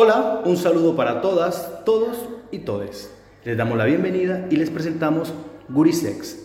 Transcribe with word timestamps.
Hola, 0.00 0.42
un 0.44 0.56
saludo 0.56 0.94
para 0.94 1.20
todas, 1.20 1.84
todos 1.84 2.18
y 2.52 2.60
todes. 2.60 3.10
Les 3.44 3.56
damos 3.56 3.76
la 3.76 3.84
bienvenida 3.84 4.46
y 4.48 4.54
les 4.54 4.70
presentamos 4.70 5.34
Gurisex, 5.68 6.38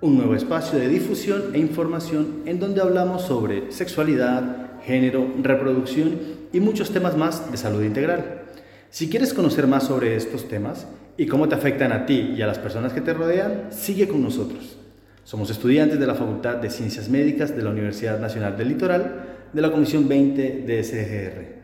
un 0.00 0.16
nuevo 0.16 0.34
espacio 0.34 0.76
de 0.76 0.88
difusión 0.88 1.54
e 1.54 1.60
información 1.60 2.42
en 2.46 2.58
donde 2.58 2.80
hablamos 2.80 3.22
sobre 3.22 3.70
sexualidad, 3.70 4.80
género, 4.82 5.24
reproducción 5.40 6.18
y 6.52 6.58
muchos 6.58 6.90
temas 6.90 7.16
más 7.16 7.48
de 7.48 7.56
salud 7.56 7.84
integral. 7.84 8.42
Si 8.90 9.08
quieres 9.08 9.32
conocer 9.32 9.68
más 9.68 9.84
sobre 9.84 10.16
estos 10.16 10.48
temas 10.48 10.88
y 11.16 11.26
cómo 11.26 11.48
te 11.48 11.54
afectan 11.54 11.92
a 11.92 12.06
ti 12.06 12.34
y 12.36 12.42
a 12.42 12.48
las 12.48 12.58
personas 12.58 12.92
que 12.92 13.02
te 13.02 13.14
rodean, 13.14 13.68
sigue 13.70 14.08
con 14.08 14.20
nosotros. 14.20 14.78
Somos 15.22 15.48
estudiantes 15.50 16.00
de 16.00 16.08
la 16.08 16.16
Facultad 16.16 16.56
de 16.56 16.70
Ciencias 16.70 17.08
Médicas 17.08 17.54
de 17.56 17.62
la 17.62 17.70
Universidad 17.70 18.18
Nacional 18.18 18.56
del 18.56 18.70
Litoral 18.70 19.26
de 19.52 19.62
la 19.62 19.70
Comisión 19.70 20.08
20 20.08 20.64
de 20.66 20.82
SGR. 20.82 21.55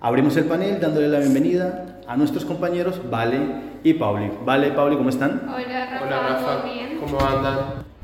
Abrimos 0.00 0.36
el 0.36 0.44
panel 0.44 0.78
dándole 0.78 1.08
la 1.08 1.20
bienvenida 1.20 2.00
a 2.06 2.18
nuestros 2.18 2.44
compañeros 2.44 3.00
Vale 3.10 3.38
y 3.82 3.94
Pauli. 3.94 4.30
Vale, 4.44 4.70
Pauli, 4.72 4.94
¿cómo 4.94 5.08
están? 5.08 5.48
Hola 5.48 5.86
Rafa, 5.90 6.04
Hola 6.04 6.20
Rafa. 6.20 6.64
¿cómo 7.00 7.18
andan? 7.18 7.58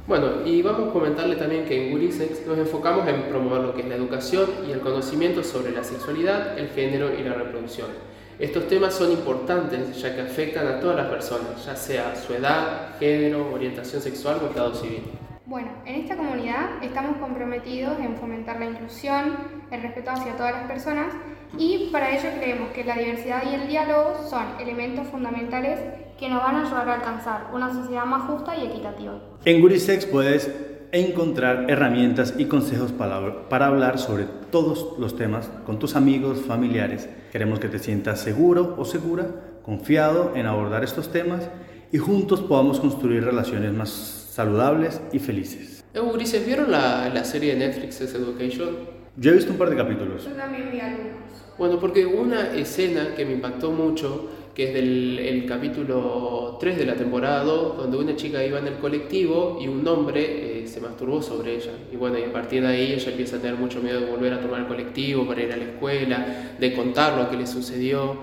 Bueno, 0.07 0.27
y 0.47 0.63
vamos 0.63 0.89
a 0.89 0.93
comentarle 0.93 1.37
también 1.37 1.67
que 1.67 1.87
en 1.87 1.93
Gurisex 1.93 2.47
nos 2.47 2.57
enfocamos 2.57 3.07
en 3.07 3.25
promover 3.25 3.61
lo 3.61 3.75
que 3.75 3.83
es 3.83 3.89
la 3.89 3.97
educación 3.97 4.49
y 4.67 4.73
el 4.73 4.81
conocimiento 4.81 5.45
sobre 5.45 5.73
la 5.73 5.85
sexualidad, 5.85 6.59
el 6.59 6.69
género 6.69 7.11
y 7.15 7.23
la 7.25 7.35
reproducción. 7.35 7.89
Estos 8.39 8.69
temas 8.69 8.95
son 8.95 9.13
importantes 9.13 10.01
ya 10.01 10.15
que 10.15 10.23
afectan 10.23 10.67
a 10.69 10.81
todas 10.81 10.97
las 10.97 11.09
personas, 11.09 11.65
ya 11.67 11.77
sea 11.77 12.17
su 12.17 12.33
edad, 12.33 12.97
género, 12.99 13.53
orientación 13.53 14.01
sexual 14.01 14.39
o 14.43 14.47
estado 14.47 14.75
civil. 14.75 15.03
Bueno, 15.45 15.69
en 15.85 15.97
esta 15.97 16.17
comunidad 16.17 16.83
estamos 16.83 17.19
comprometidos 17.19 17.99
en 18.01 18.17
fomentar 18.17 18.59
la 18.59 18.65
inclusión, 18.65 19.37
el 19.71 19.83
respeto 19.83 20.11
hacia 20.11 20.35
todas 20.39 20.53
las 20.53 20.67
personas 20.67 21.13
y 21.59 21.91
para 21.93 22.17
ello 22.17 22.29
creemos 22.39 22.71
que 22.71 22.85
la 22.85 22.97
diversidad 22.97 23.43
y 23.51 23.55
el 23.55 23.69
diálogo 23.69 24.15
son 24.29 24.45
elementos 24.61 25.07
fundamentales 25.09 25.79
que 26.19 26.29
nos 26.29 26.43
van 26.43 26.57
a 26.57 26.67
ayudar 26.67 26.89
a 26.89 26.95
alcanzar 26.95 27.51
una 27.53 27.73
sociedad 27.73 28.05
más 28.05 28.31
justa 28.31 28.57
y 28.57 28.67
equitativa. 28.67 29.21
En 29.45 29.61
Gurisex 29.61 30.07
puedes 30.07 30.51
encontrar 30.93 31.71
herramientas 31.71 32.35
y 32.39 32.45
consejos 32.45 32.93
para, 32.93 33.49
para 33.49 33.67
hablar 33.67 33.99
sobre 33.99 34.25
todos 34.51 34.99
los 34.99 35.17
temas 35.17 35.51
con 35.65 35.79
tus 35.79 35.97
amigos, 35.97 36.43
familiares. 36.47 37.09
Queremos 37.33 37.59
que 37.59 37.69
te 37.69 37.79
sientas 37.79 38.21
seguro 38.21 38.75
o 38.79 38.85
segura, 38.85 39.27
confiado 39.65 40.33
en 40.37 40.47
abordar 40.47 40.85
estos 40.85 41.11
temas 41.11 41.49
y 41.91 41.99
juntos 41.99 42.41
podamos 42.41 42.79
construir 42.79 43.25
relaciones 43.25 43.73
más 43.73 43.89
saludables 43.91 45.01
y 45.13 45.19
felices. 45.19 45.85
Eh, 45.95 46.01
Gurisex, 46.01 46.47
¿vieron 46.47 46.71
la, 46.71 47.09
la 47.09 47.25
serie 47.25 47.55
de 47.55 47.67
Netflix 47.67 47.97
Sex 47.97 48.15
Education? 48.15 49.02
Yo 49.17 49.31
he 49.31 49.35
visto 49.35 49.53
un 49.53 49.59
par 49.59 49.69
de 49.69 49.77
capítulos. 49.77 50.25
Yo 50.25 50.33
también 50.33 50.71
vi 50.73 50.81
algunos. 50.81 51.21
Bueno, 51.59 51.79
porque 51.79 52.07
hubo 52.07 52.23
una 52.23 52.55
escena 52.55 53.15
que 53.15 53.27
me 53.27 53.33
impactó 53.33 53.71
mucho, 53.71 54.29
que 54.55 54.69
es 54.69 54.75
del 54.75 55.19
el 55.19 55.47
capítulo 55.47 56.57
3 56.59 56.79
de 56.79 56.87
la 56.87 56.95
temporada 56.95 57.45
2, 57.45 57.77
donde 57.77 57.99
una 57.99 58.17
chica 58.17 58.43
iba 58.43 58.59
en 58.59 58.69
el 58.69 58.79
colectivo 58.79 59.59
y 59.61 59.69
un 59.69 59.87
hombre 59.87 60.63
eh, 60.63 60.67
se 60.67 60.81
masturbó 60.81 61.21
sobre 61.21 61.57
ella. 61.57 61.73
Y 61.93 61.97
bueno, 61.97 62.19
y 62.19 62.23
a 62.23 62.33
partir 62.33 62.63
de 62.63 62.69
ahí 62.69 62.93
ella 62.95 63.11
empieza 63.11 63.37
a 63.37 63.41
tener 63.41 63.57
mucho 63.57 63.83
miedo 63.83 64.01
de 64.01 64.11
volver 64.11 64.33
a 64.33 64.41
tomar 64.41 64.61
el 64.61 64.67
colectivo, 64.67 65.27
para 65.27 65.43
ir 65.43 65.53
a 65.53 65.57
la 65.59 65.65
escuela, 65.65 66.55
de 66.59 66.75
contar 66.75 67.19
lo 67.19 67.29
que 67.29 67.37
le 67.37 67.47
sucedió. 67.47 68.17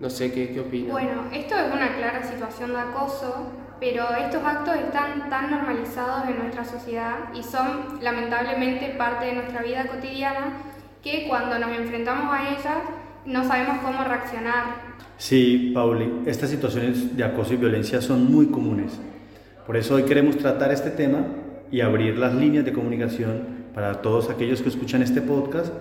No 0.00 0.08
sé, 0.08 0.32
¿qué, 0.32 0.50
qué 0.52 0.60
opinan? 0.60 0.90
Bueno, 0.90 1.28
esto 1.32 1.54
es 1.54 1.72
una 1.72 1.96
clara 1.96 2.22
situación 2.22 2.72
de 2.72 2.78
acoso, 2.78 3.52
pero 3.80 4.04
estos 4.16 4.42
actos 4.44 4.76
están 4.76 5.28
tan 5.28 5.50
normalizados 5.50 6.28
en 6.28 6.38
nuestra 6.38 6.64
sociedad 6.64 7.32
y 7.34 7.42
son 7.42 7.98
lamentablemente 8.00 8.94
parte 8.96 9.26
de 9.26 9.32
nuestra 9.34 9.62
vida 9.62 9.86
cotidiana 9.86 10.52
que 11.02 11.26
cuando 11.28 11.58
nos 11.58 11.70
enfrentamos 11.76 12.32
a 12.32 12.50
ellas 12.50 12.78
no 13.26 13.44
sabemos 13.44 13.78
cómo 13.82 14.04
reaccionar. 14.04 14.94
Sí, 15.16 15.72
Pauli, 15.74 16.22
estas 16.26 16.50
situaciones 16.50 17.16
de 17.16 17.24
acoso 17.24 17.54
y 17.54 17.56
violencia 17.56 18.00
son 18.00 18.30
muy 18.30 18.46
comunes. 18.46 19.00
Por 19.66 19.76
eso 19.76 19.94
hoy 19.94 20.02
queremos 20.02 20.36
tratar 20.36 20.72
este 20.72 20.90
tema 20.90 21.26
y 21.70 21.80
abrir 21.80 22.18
las 22.18 22.34
líneas 22.34 22.64
de 22.64 22.72
comunicación 22.72 23.64
para 23.74 24.02
todos 24.02 24.30
aquellos 24.30 24.62
que 24.62 24.68
escuchan 24.68 25.02
este 25.02 25.20
podcast, 25.22 25.72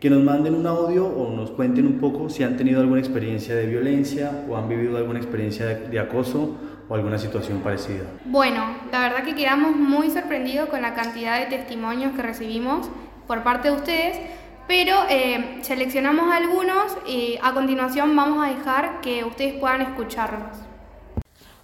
que 0.00 0.10
nos 0.10 0.22
manden 0.22 0.54
un 0.54 0.66
audio 0.66 1.06
o 1.06 1.34
nos 1.34 1.50
cuenten 1.50 1.86
un 1.86 1.98
poco 1.98 2.28
si 2.28 2.42
han 2.42 2.56
tenido 2.56 2.80
alguna 2.80 3.00
experiencia 3.00 3.54
de 3.54 3.66
violencia 3.66 4.44
o 4.48 4.56
han 4.56 4.68
vivido 4.68 4.96
alguna 4.96 5.18
experiencia 5.18 5.66
de, 5.66 5.88
de 5.88 5.98
acoso 5.98 6.56
o 6.88 6.94
alguna 6.94 7.18
situación 7.18 7.60
parecida. 7.60 8.04
Bueno, 8.24 8.64
la 8.92 9.00
verdad 9.00 9.24
que 9.24 9.34
quedamos 9.34 9.76
muy 9.76 10.10
sorprendidos 10.10 10.68
con 10.68 10.82
la 10.82 10.94
cantidad 10.94 11.40
de 11.40 11.46
testimonios 11.46 12.14
que 12.14 12.22
recibimos 12.22 12.88
por 13.26 13.42
parte 13.42 13.70
de 13.70 13.76
ustedes, 13.76 14.18
pero 14.66 14.94
eh, 15.08 15.58
seleccionamos 15.62 16.32
algunos 16.32 16.96
y 17.06 17.38
a 17.42 17.52
continuación 17.52 18.14
vamos 18.14 18.46
a 18.46 18.50
dejar 18.50 19.00
que 19.00 19.24
ustedes 19.24 19.54
puedan 19.54 19.82
escucharlos. 19.82 20.58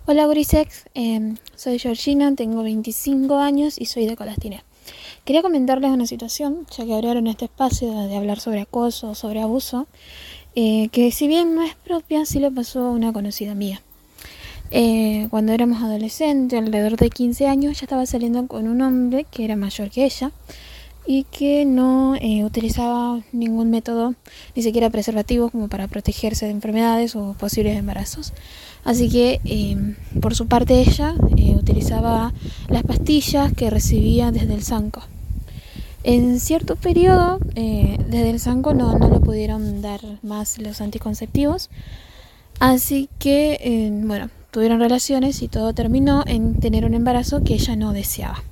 Hola 0.07 0.27
Gurisex, 0.27 0.87
eh, 0.95 1.35
soy 1.55 1.79
Georgina, 1.79 2.35
tengo 2.35 2.63
25 2.63 3.39
años 3.39 3.79
y 3.79 3.87
soy 3.87 4.07
de 4.07 4.17
Colastiné. 4.17 4.65
Quería 5.25 5.43
comentarles 5.43 5.91
una 5.91 6.07
situación, 6.07 6.67
ya 6.77 6.85
que 6.85 6.95
abrieron 6.95 7.27
este 7.27 7.45
espacio 7.45 7.93
de 7.93 8.17
hablar 8.17 8.41
sobre 8.41 8.63
acoso, 8.63 9.15
sobre 9.15 9.41
abuso, 9.41 9.87
eh, 10.57 10.89
que 10.89 11.13
si 11.13 11.29
bien 11.29 11.55
no 11.55 11.63
es 11.63 11.75
propia, 11.77 12.25
sí 12.25 12.41
le 12.41 12.51
pasó 12.51 12.87
a 12.87 12.91
una 12.91 13.13
conocida 13.13 13.55
mía. 13.55 13.83
Eh, 14.71 15.27
cuando 15.31 15.53
éramos 15.53 15.83
adolescentes, 15.83 16.59
alrededor 16.59 16.97
de 16.97 17.11
15 17.11 17.47
años, 17.47 17.81
ya 17.81 17.85
estaba 17.85 18.07
saliendo 18.07 18.47
con 18.47 18.69
un 18.69 18.83
hombre 18.83 19.27
que 19.31 19.45
era 19.45 19.57
mayor 19.57 19.91
que 19.91 20.05
ella 20.05 20.33
y 21.07 21.25
que 21.25 21.65
no 21.65 22.15
eh, 22.17 22.45
utilizaba 22.45 23.21
ningún 23.33 23.71
método, 23.71 24.15
ni 24.55 24.63
siquiera 24.63 24.91
preservativo, 24.91 25.51
como 25.51 25.69
para 25.69 25.89
protegerse 25.89 26.47
de 26.47 26.53
enfermedades 26.53 27.17
o 27.17 27.35
posibles 27.39 27.77
embarazos. 27.77 28.33
Así 28.85 29.09
que 29.09 29.41
eh, 29.45 29.95
por 30.21 30.35
su 30.35 30.47
parte 30.47 30.81
ella 30.81 31.15
eh, 31.37 31.57
utilizaba 31.57 32.33
las 32.69 32.83
pastillas 32.83 33.53
que 33.53 33.71
recibía 33.71 34.31
desde 34.31 34.55
el 34.55 34.63
Sanco. 34.63 35.03
En 36.03 36.41
cierto 36.41 36.77
periodo, 36.77 37.41
eh, 37.57 37.99
desde 38.09 38.31
el 38.31 38.41
Sanco 38.41 38.73
no, 38.73 38.99
no 38.99 39.11
le 39.11 39.21
pudieron 39.21 39.83
dar 39.83 40.01
más 40.23 40.59
los 40.59 40.81
anticonceptivos, 40.81 41.69
así 42.59 43.11
que, 43.19 43.59
eh, 43.61 43.91
bueno, 43.93 44.31
tuvieron 44.51 44.81
relaciones 44.81 45.43
y 45.43 45.49
todo 45.49 45.73
terminó 45.73 46.25
en 46.27 46.59
tener 46.59 46.85
un 46.85 46.95
embarazo 46.95 47.43
que 47.45 47.55
ella 47.55 47.77
no 47.77 47.93
deseaba. 47.93 48.43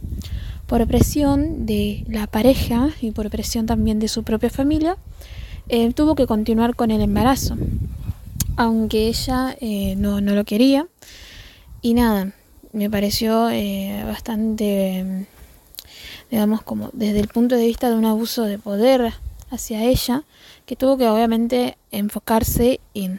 Por 0.67 0.87
presión 0.87 1.67
de 1.67 2.05
la 2.09 2.27
pareja 2.27 2.91
y 3.01 3.11
por 3.11 3.31
presión 3.31 3.67
también 3.67 3.99
de 3.99 4.09
su 4.09 4.23
propia 4.23 4.51
familia, 4.51 4.97
eh, 5.69 5.93
tuvo 5.93 6.15
que 6.15 6.27
continuar 6.27 6.77
con 6.77 6.91
el 6.91 7.01
embarazo, 7.01 7.57
aunque 8.57 9.09
ella 9.09 9.57
eh, 9.61 9.95
no, 9.97 10.21
no 10.21 10.35
lo 10.35 10.45
quería. 10.45 10.87
Y 11.83 11.95
nada, 11.95 12.33
me 12.73 12.91
pareció 12.91 13.51
eh, 13.51 14.03
bastante, 14.07 15.27
digamos, 16.31 16.63
como 16.63 16.91
desde 16.93 17.21
el 17.21 17.29
punto 17.29 17.57
de 17.57 17.67
vista 17.67 17.89
de 17.89 17.97
un 17.97 18.05
abuso 18.05 18.45
de 18.45 18.59
poder 18.59 19.13
hacia 19.51 19.85
ella, 19.85 20.25
que 20.67 20.77
tuvo 20.77 20.99
que 20.99 21.09
obviamente 21.09 21.77
enfocarse 21.91 22.81
en 22.95 23.19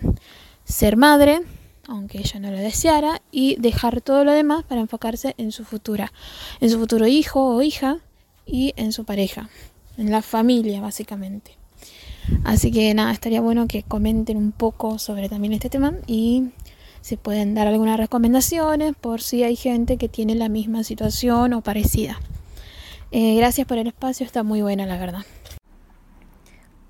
ser 0.66 0.98
madre, 0.98 1.42
aunque 1.90 2.20
ella 2.20 2.40
no 2.40 2.52
lo 2.52 2.58
deseara, 2.58 3.22
y 3.32 3.56
dejar 3.58 4.02
todo 4.02 4.24
lo 4.24 4.32
demás 4.32 4.64
para 4.64 4.82
enfocarse 4.82 5.34
en 5.38 5.52
su 5.52 5.66
futura, 5.66 6.14
en 6.62 6.70
su 6.70 6.80
futuro 6.80 7.08
hijo 7.08 7.56
o 7.56 7.62
hija 7.62 7.98
y 8.46 8.74
en 8.78 8.92
su 8.92 9.06
pareja, 9.06 9.50
en 9.98 10.12
la 10.12 10.22
familia 10.22 10.82
básicamente. 10.82 11.58
Así 12.44 12.72
que 12.72 12.94
nada, 12.94 13.12
estaría 13.12 13.42
bueno 13.42 13.68
que 13.68 13.84
comenten 13.84 14.38
un 14.38 14.52
poco 14.52 15.00
sobre 15.00 15.30
también 15.30 15.54
este 15.54 15.70
tema 15.70 15.94
y 16.06 16.50
si 17.02 17.18
pueden 17.18 17.56
dar 17.56 17.68
algunas 17.68 17.98
recomendaciones 17.98 18.94
por 19.00 19.22
si 19.22 19.44
hay 19.44 19.56
gente 19.56 19.98
que 19.98 20.10
tiene 20.10 20.36
la 20.36 20.50
misma 20.50 20.84
situación 20.84 21.54
o 21.54 21.62
parecida. 21.62 22.20
Eh, 23.12 23.36
gracias 23.36 23.66
por 23.66 23.78
el 23.78 23.88
espacio, 23.88 24.26
está 24.26 24.44
muy 24.44 24.62
buena 24.62 24.86
la 24.86 24.98
verdad. 24.98 25.26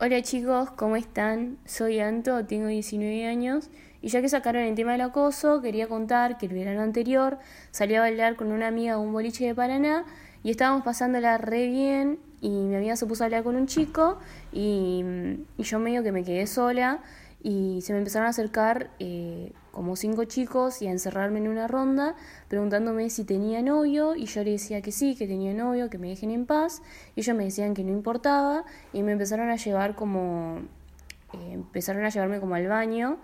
Hola 0.02 0.22
chicos, 0.22 0.70
¿cómo 0.72 0.96
están? 0.96 1.58
Soy 1.66 2.00
Anto, 2.00 2.46
tengo 2.46 2.68
19 2.68 3.26
años 3.28 3.70
y 4.02 4.10
ya 4.10 4.22
que 4.22 4.30
sacaron 4.30 4.64
el 4.64 4.76
tema 4.76 4.94
del 4.94 5.02
acoso, 5.02 5.62
quería 5.62 5.88
contar 5.88 6.38
que 6.38 6.46
el 6.46 6.54
verano 6.54 6.82
anterior 6.82 7.38
salí 7.72 7.96
a 7.96 8.02
bailar 8.02 8.36
con 8.36 8.52
una 8.52 8.68
amiga 8.68 8.94
a 8.94 8.98
un 8.98 9.12
boliche 9.12 9.46
de 9.46 9.56
Paraná 9.56 10.06
y 10.44 10.52
estábamos 10.52 10.84
pasándola 10.84 11.38
re 11.38 11.68
bien 11.68 12.20
y 12.42 12.50
mi 12.50 12.76
amiga 12.76 12.96
se 12.96 13.06
puso 13.06 13.24
a 13.24 13.26
hablar 13.26 13.44
con 13.44 13.56
un 13.56 13.68
chico 13.68 14.20
y, 14.54 15.04
y 15.58 15.64
yo 15.64 15.80
medio 15.80 16.04
que 16.04 16.12
me 16.12 16.24
quedé 16.24 16.48
sola 16.48 17.02
y 17.42 17.80
se 17.82 17.94
me 17.94 18.00
empezaron 18.00 18.28
a 18.28 18.32
acercar 18.32 18.90
eh, 19.00 19.54
como 19.72 19.96
cinco 19.96 20.26
chicos 20.26 20.82
y 20.82 20.88
a 20.88 20.92
encerrarme 20.92 21.40
en 21.40 21.48
una 21.48 21.68
ronda 21.68 22.16
preguntándome 22.50 23.10
si 23.10 23.24
tenía 23.24 23.62
novio 23.62 24.16
y 24.16 24.26
yo 24.26 24.44
le 24.44 24.52
decía 24.52 24.82
que 24.82 24.92
sí, 24.92 25.16
que 25.16 25.26
tenía 25.26 25.54
novio, 25.54 25.90
que 25.90 25.98
me 25.98 26.10
dejen 26.10 26.32
en 26.32 26.46
paz 26.46 26.82
y 27.16 27.22
ellos 27.22 27.36
me 27.36 27.46
decían 27.46 27.74
que 27.74 27.84
no 27.84 27.92
importaba 27.92 28.66
y 28.92 29.04
me 29.04 29.14
empezaron 29.14 29.50
a 29.50 29.56
llevar 29.56 29.96
como 29.96 30.60
eh, 31.34 31.52
empezaron 31.54 32.04
a 32.04 32.10
llevarme 32.10 32.40
como 32.40 32.56
al 32.56 32.68
baño 32.68 33.20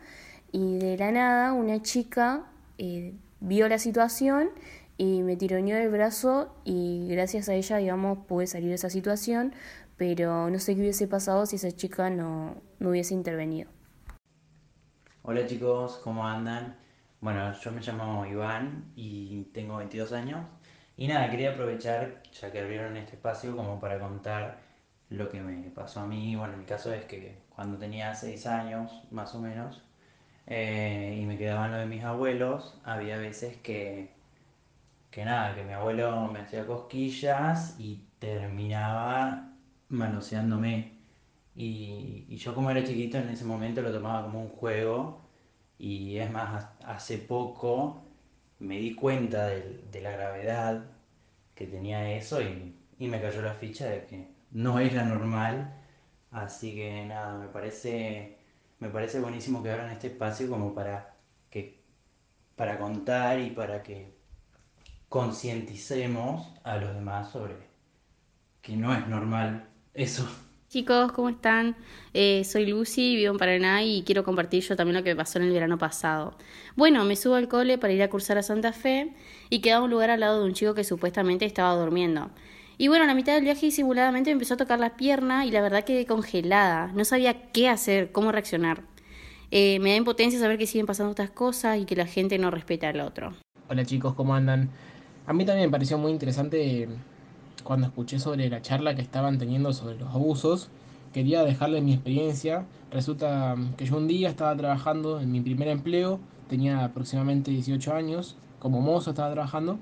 y 0.56 0.78
de 0.78 0.96
la 0.98 1.12
nada 1.12 1.52
una 1.52 1.81
chica 1.81 2.46
eh, 2.78 3.13
vio 3.42 3.68
la 3.68 3.78
situación 3.78 4.52
y 4.98 5.22
me 5.22 5.36
tironeó 5.36 5.75
el 5.75 5.90
brazo 5.90 6.56
y 6.63 7.10
gracias 7.10 7.50
a 7.50 7.56
ella 7.56 7.75
digamos 7.75 8.19
pude 8.25 8.48
salir 8.48 8.69
de 8.69 8.75
esa 8.75 8.90
situación 8.90 9.54
pero 9.98 10.50
no 10.50 10.57
sé 10.60 10.75
qué 10.75 10.80
hubiese 10.80 11.10
pasado 11.10 11.46
si 11.46 11.57
esa 11.57 11.74
chica 11.74 12.10
no, 12.10 12.56
no 12.80 12.90
hubiese 12.90 13.13
intervenido 13.13 13.69
Hola 15.24 15.46
chicos, 15.46 16.00
¿cómo 16.04 16.25
andan? 16.25 16.78
Bueno, 17.19 17.52
yo 17.60 17.72
me 17.72 17.81
llamo 17.81 18.25
Iván 18.25 18.94
y 18.96 19.46
tengo 19.46 19.78
22 19.78 20.13
años. 20.13 20.46
Y 20.98 21.07
nada, 21.07 21.31
quería 21.31 21.54
aprovechar, 21.54 22.22
ya 22.31 22.52
que 22.52 22.60
abrieron 22.60 22.96
este 22.96 23.16
espacio, 23.16 23.56
como 23.56 23.80
para 23.80 24.00
contar 24.00 24.60
lo 25.10 25.28
que 25.28 25.42
me 25.42 25.72
pasó 25.72 26.02
a 26.02 26.06
mí. 26.06 26.36
Bueno, 26.36 26.54
en 26.54 26.60
mi 26.60 26.66
caso 26.66 26.94
es 26.94 27.06
que 27.06 27.40
cuando 27.56 27.80
tenía 27.80 28.13
6 28.13 28.46
años, 28.46 29.02
más 29.10 29.34
o 29.34 29.42
menos, 29.42 29.81
eh, 30.47 31.19
y 31.21 31.25
me 31.25 31.38
quedaban 31.38 31.71
lo 31.71 31.77
de 31.80 31.86
mis 31.88 32.03
abuelos, 32.03 32.80
había 32.83 33.18
veces 33.18 33.57
que, 33.57 34.12
que 35.12 35.25
nada, 35.25 35.56
que 35.56 35.63
mi 35.63 35.74
abuelo 35.74 36.27
me 36.27 36.39
hacía 36.39 36.65
cosquillas 36.68 37.75
y 37.80 38.01
terminaba 38.19 39.53
manoseándome. 39.89 40.94
Y, 41.56 42.36
yo 42.38 42.53
como 42.53 42.69
era 42.71 42.83
chiquito 42.83 43.18
en 43.18 43.30
ese 43.30 43.45
momento 43.45 43.81
lo 43.81 43.92
tomaba 43.92 44.24
como 44.24 44.42
un 44.42 44.50
juego 44.50 45.21
y 45.80 46.18
es 46.18 46.30
más, 46.31 46.68
hace 46.86 47.18
poco 47.18 48.03
me 48.59 48.77
di 48.80 48.95
cuenta 48.95 49.47
de, 49.47 49.83
de 49.92 50.01
la 50.01 50.12
gravedad 50.12 50.86
que 51.56 51.68
tenía 51.68 52.12
eso 52.12 52.42
y, 52.42 52.75
y, 53.00 53.07
me 53.07 53.21
cayó 53.21 53.42
la 53.42 53.53
ficha 53.53 53.88
de 53.89 54.06
que 54.06 54.27
no 54.51 54.80
es 54.80 54.94
la 54.94 55.03
normal. 55.06 55.74
Así 56.31 56.75
que 56.75 57.06
nada, 57.06 57.38
me 57.38 57.47
parece, 57.47 58.34
me 58.80 58.89
parece 58.89 59.19
buenísimo 59.19 59.63
que 59.63 59.72
abran 59.72 59.92
este 59.92 60.07
espacio 60.07 60.50
como 60.50 60.74
para, 60.74 61.16
que, 61.50 61.81
para 62.56 62.77
contar 62.77 63.39
y 63.39 63.51
para 63.51 63.83
que 63.83 64.13
concienticemos 65.10 66.48
a 66.63 66.77
los 66.77 66.94
demás 66.94 67.31
sobre 67.31 67.56
que 68.62 68.75
no 68.75 68.94
es 68.94 69.07
normal 69.07 69.69
eso. 69.94 70.27
Chicos, 70.69 71.12
¿cómo 71.13 71.30
están? 71.30 71.77
Eh, 72.13 72.44
soy 72.44 72.66
Lucy, 72.66 73.16
vivo 73.16 73.31
en 73.31 73.38
Paraná 73.38 73.83
y 73.83 74.04
quiero 74.04 74.24
compartir 74.25 74.62
yo 74.63 74.75
también 74.75 74.98
lo 74.98 75.04
que 75.04 75.12
me 75.12 75.16
pasó 75.16 75.38
en 75.38 75.45
el 75.45 75.54
verano 75.54 75.78
pasado. 75.78 76.36
Bueno, 76.75 77.06
me 77.06 77.16
subo 77.16 77.36
al 77.36 77.48
cole 77.48 77.78
para 77.78 77.94
ir 77.94 78.04
a 78.04 78.10
cursar 78.10 78.38
a 78.39 78.44
Santa 78.44 78.74
Fe 78.74 79.13
y 79.50 79.60
quedaba 79.60 79.86
un 79.86 79.92
lugar 79.92 80.10
al 80.10 80.19
lado 80.19 80.42
de 80.42 80.48
un 80.48 80.54
chico 80.54 80.74
que 80.74 80.83
supuestamente 80.83 81.45
estaba 81.45 81.75
durmiendo. 81.75 82.30
Y 82.77 82.89
bueno, 82.89 83.06
a 83.06 83.07
la 83.07 83.16
mitad 83.16 83.33
del 83.36 83.45
viaje 83.45 83.68
disimuladamente 83.68 84.30
me 84.30 84.33
empezó 84.33 84.56
a 84.56 84.57
tocar 84.57 84.80
la 84.80 84.98
pierna 84.98 85.45
y 85.45 85.51
la 85.51 85.62
verdad 85.62 85.86
quedé 85.86 86.06
congelada. 86.06 86.92
No 86.94 87.06
sabía 87.06 87.51
qué 87.51 87.69
hacer, 87.69 88.12
cómo 88.12 88.33
reaccionar. 88.33 88.81
Eh, 89.51 89.80
me 89.80 89.92
da 89.92 89.95
impotencia 89.95 90.39
saber 90.39 90.57
que 90.57 90.68
siguen 90.68 90.86
pasando 90.86 91.12
estas 91.12 91.30
cosas 91.30 91.80
y 91.80 91.86
que 91.86 91.95
la 91.95 92.06
gente 92.06 92.38
no 92.38 92.51
respeta 92.51 92.89
al 92.89 93.00
otro. 93.00 93.33
Hola 93.69 93.86
chicos, 93.86 94.13
¿cómo 94.13 94.36
andan? 94.36 94.69
A 95.25 95.31
mí 95.31 95.45
también 95.45 95.69
me 95.69 95.72
pareció 95.72 95.98
muy 95.98 96.12
interesante 96.12 96.89
cuando 97.63 97.88
escuché 97.88 98.19
sobre 98.19 98.50
la 98.50 98.62
charla 98.62 98.94
que 98.94 99.01
estaban 99.01 99.39
teniendo 99.39 99.71
sobre 99.71 99.98
los 99.98 100.13
abusos, 100.13 100.69
quería 101.13 101.44
dejarles 101.44 101.81
mi 101.81 101.94
experiencia. 101.94 102.66
Resulta 102.92 103.56
que 103.78 103.86
yo 103.86 103.95
un 103.95 104.07
día 104.07 104.30
estaba 104.30 104.56
trabajando 104.56 105.21
en 105.21 105.31
mi 105.31 105.39
primer 105.39 105.69
empleo, 105.69 106.19
tenía 106.50 106.83
aproximadamente 106.83 107.51
18 107.51 107.94
años, 107.94 108.36
como 108.60 108.81
mozo 108.81 109.12
estaba 109.12 109.31
trabajando, 109.31 109.80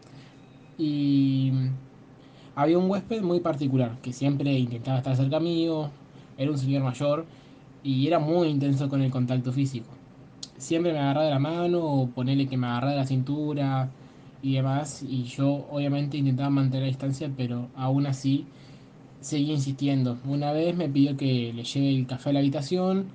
y 0.78 1.52
había 2.56 2.78
un 2.78 2.90
huésped 2.90 3.22
muy 3.22 3.40
particular 3.40 3.98
que 4.02 4.14
siempre 4.14 4.52
intentaba 4.54 4.98
estar 4.98 5.16
cerca 5.16 5.40
mío, 5.40 5.90
era 6.38 6.52
un 6.52 6.58
señor 6.58 6.84
mayor 6.84 7.26
y 7.84 8.08
era 8.08 8.20
muy 8.20 8.48
intenso 8.48 8.90
con 8.90 9.02
el 9.02 9.12
contacto 9.12 9.52
físico. 9.52 9.88
Siempre 10.58 10.94
me 10.94 11.00
agarraba 11.00 11.26
de 11.26 11.32
la 11.32 11.40
mano 11.40 11.80
o 11.84 12.08
ponele 12.08 12.48
que 12.48 12.58
me 12.58 12.68
agarraba 12.68 12.92
de 12.92 12.98
la 12.98 13.06
cintura, 13.06 13.90
y 14.44 14.56
demás, 14.56 15.04
y 15.08 15.24
yo 15.24 15.66
obviamente 15.72 16.18
intentaba 16.18 16.50
mantener 16.50 16.82
la 16.82 16.88
distancia, 16.90 17.32
pero 17.36 17.70
aún 17.76 18.06
así 18.06 18.46
seguía 19.22 19.54
insistiendo. 19.54 20.18
Una 20.26 20.52
vez 20.52 20.76
me 20.76 20.90
pidió 20.90 21.16
que 21.16 21.54
le 21.54 21.64
lleve 21.64 21.90
el 21.96 22.06
café 22.06 22.32
a 22.32 22.34
la 22.34 22.40
habitación 22.40 23.06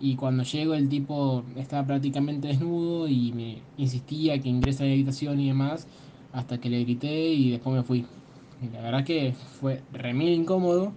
y 0.00 0.16
cuando 0.16 0.44
llego 0.44 0.72
el 0.72 0.88
tipo 0.88 1.44
estaba 1.56 1.86
prácticamente 1.86 2.48
desnudo 2.48 3.06
y 3.06 3.32
me 3.32 3.58
insistía 3.76 4.38
que 4.40 4.48
ingrese 4.48 4.84
a 4.84 4.86
la 4.86 4.94
habitación 4.94 5.40
y 5.40 5.48
demás, 5.48 5.86
hasta 6.32 6.58
que 6.58 6.70
le 6.70 6.82
grité 6.84 7.28
y 7.34 7.50
después 7.50 7.76
me 7.76 7.82
fui. 7.82 8.06
La 8.70 8.80
verdad 8.80 9.04
que 9.04 9.34
fue 9.60 9.82
remil 9.92 10.28
incómodo, 10.30 10.92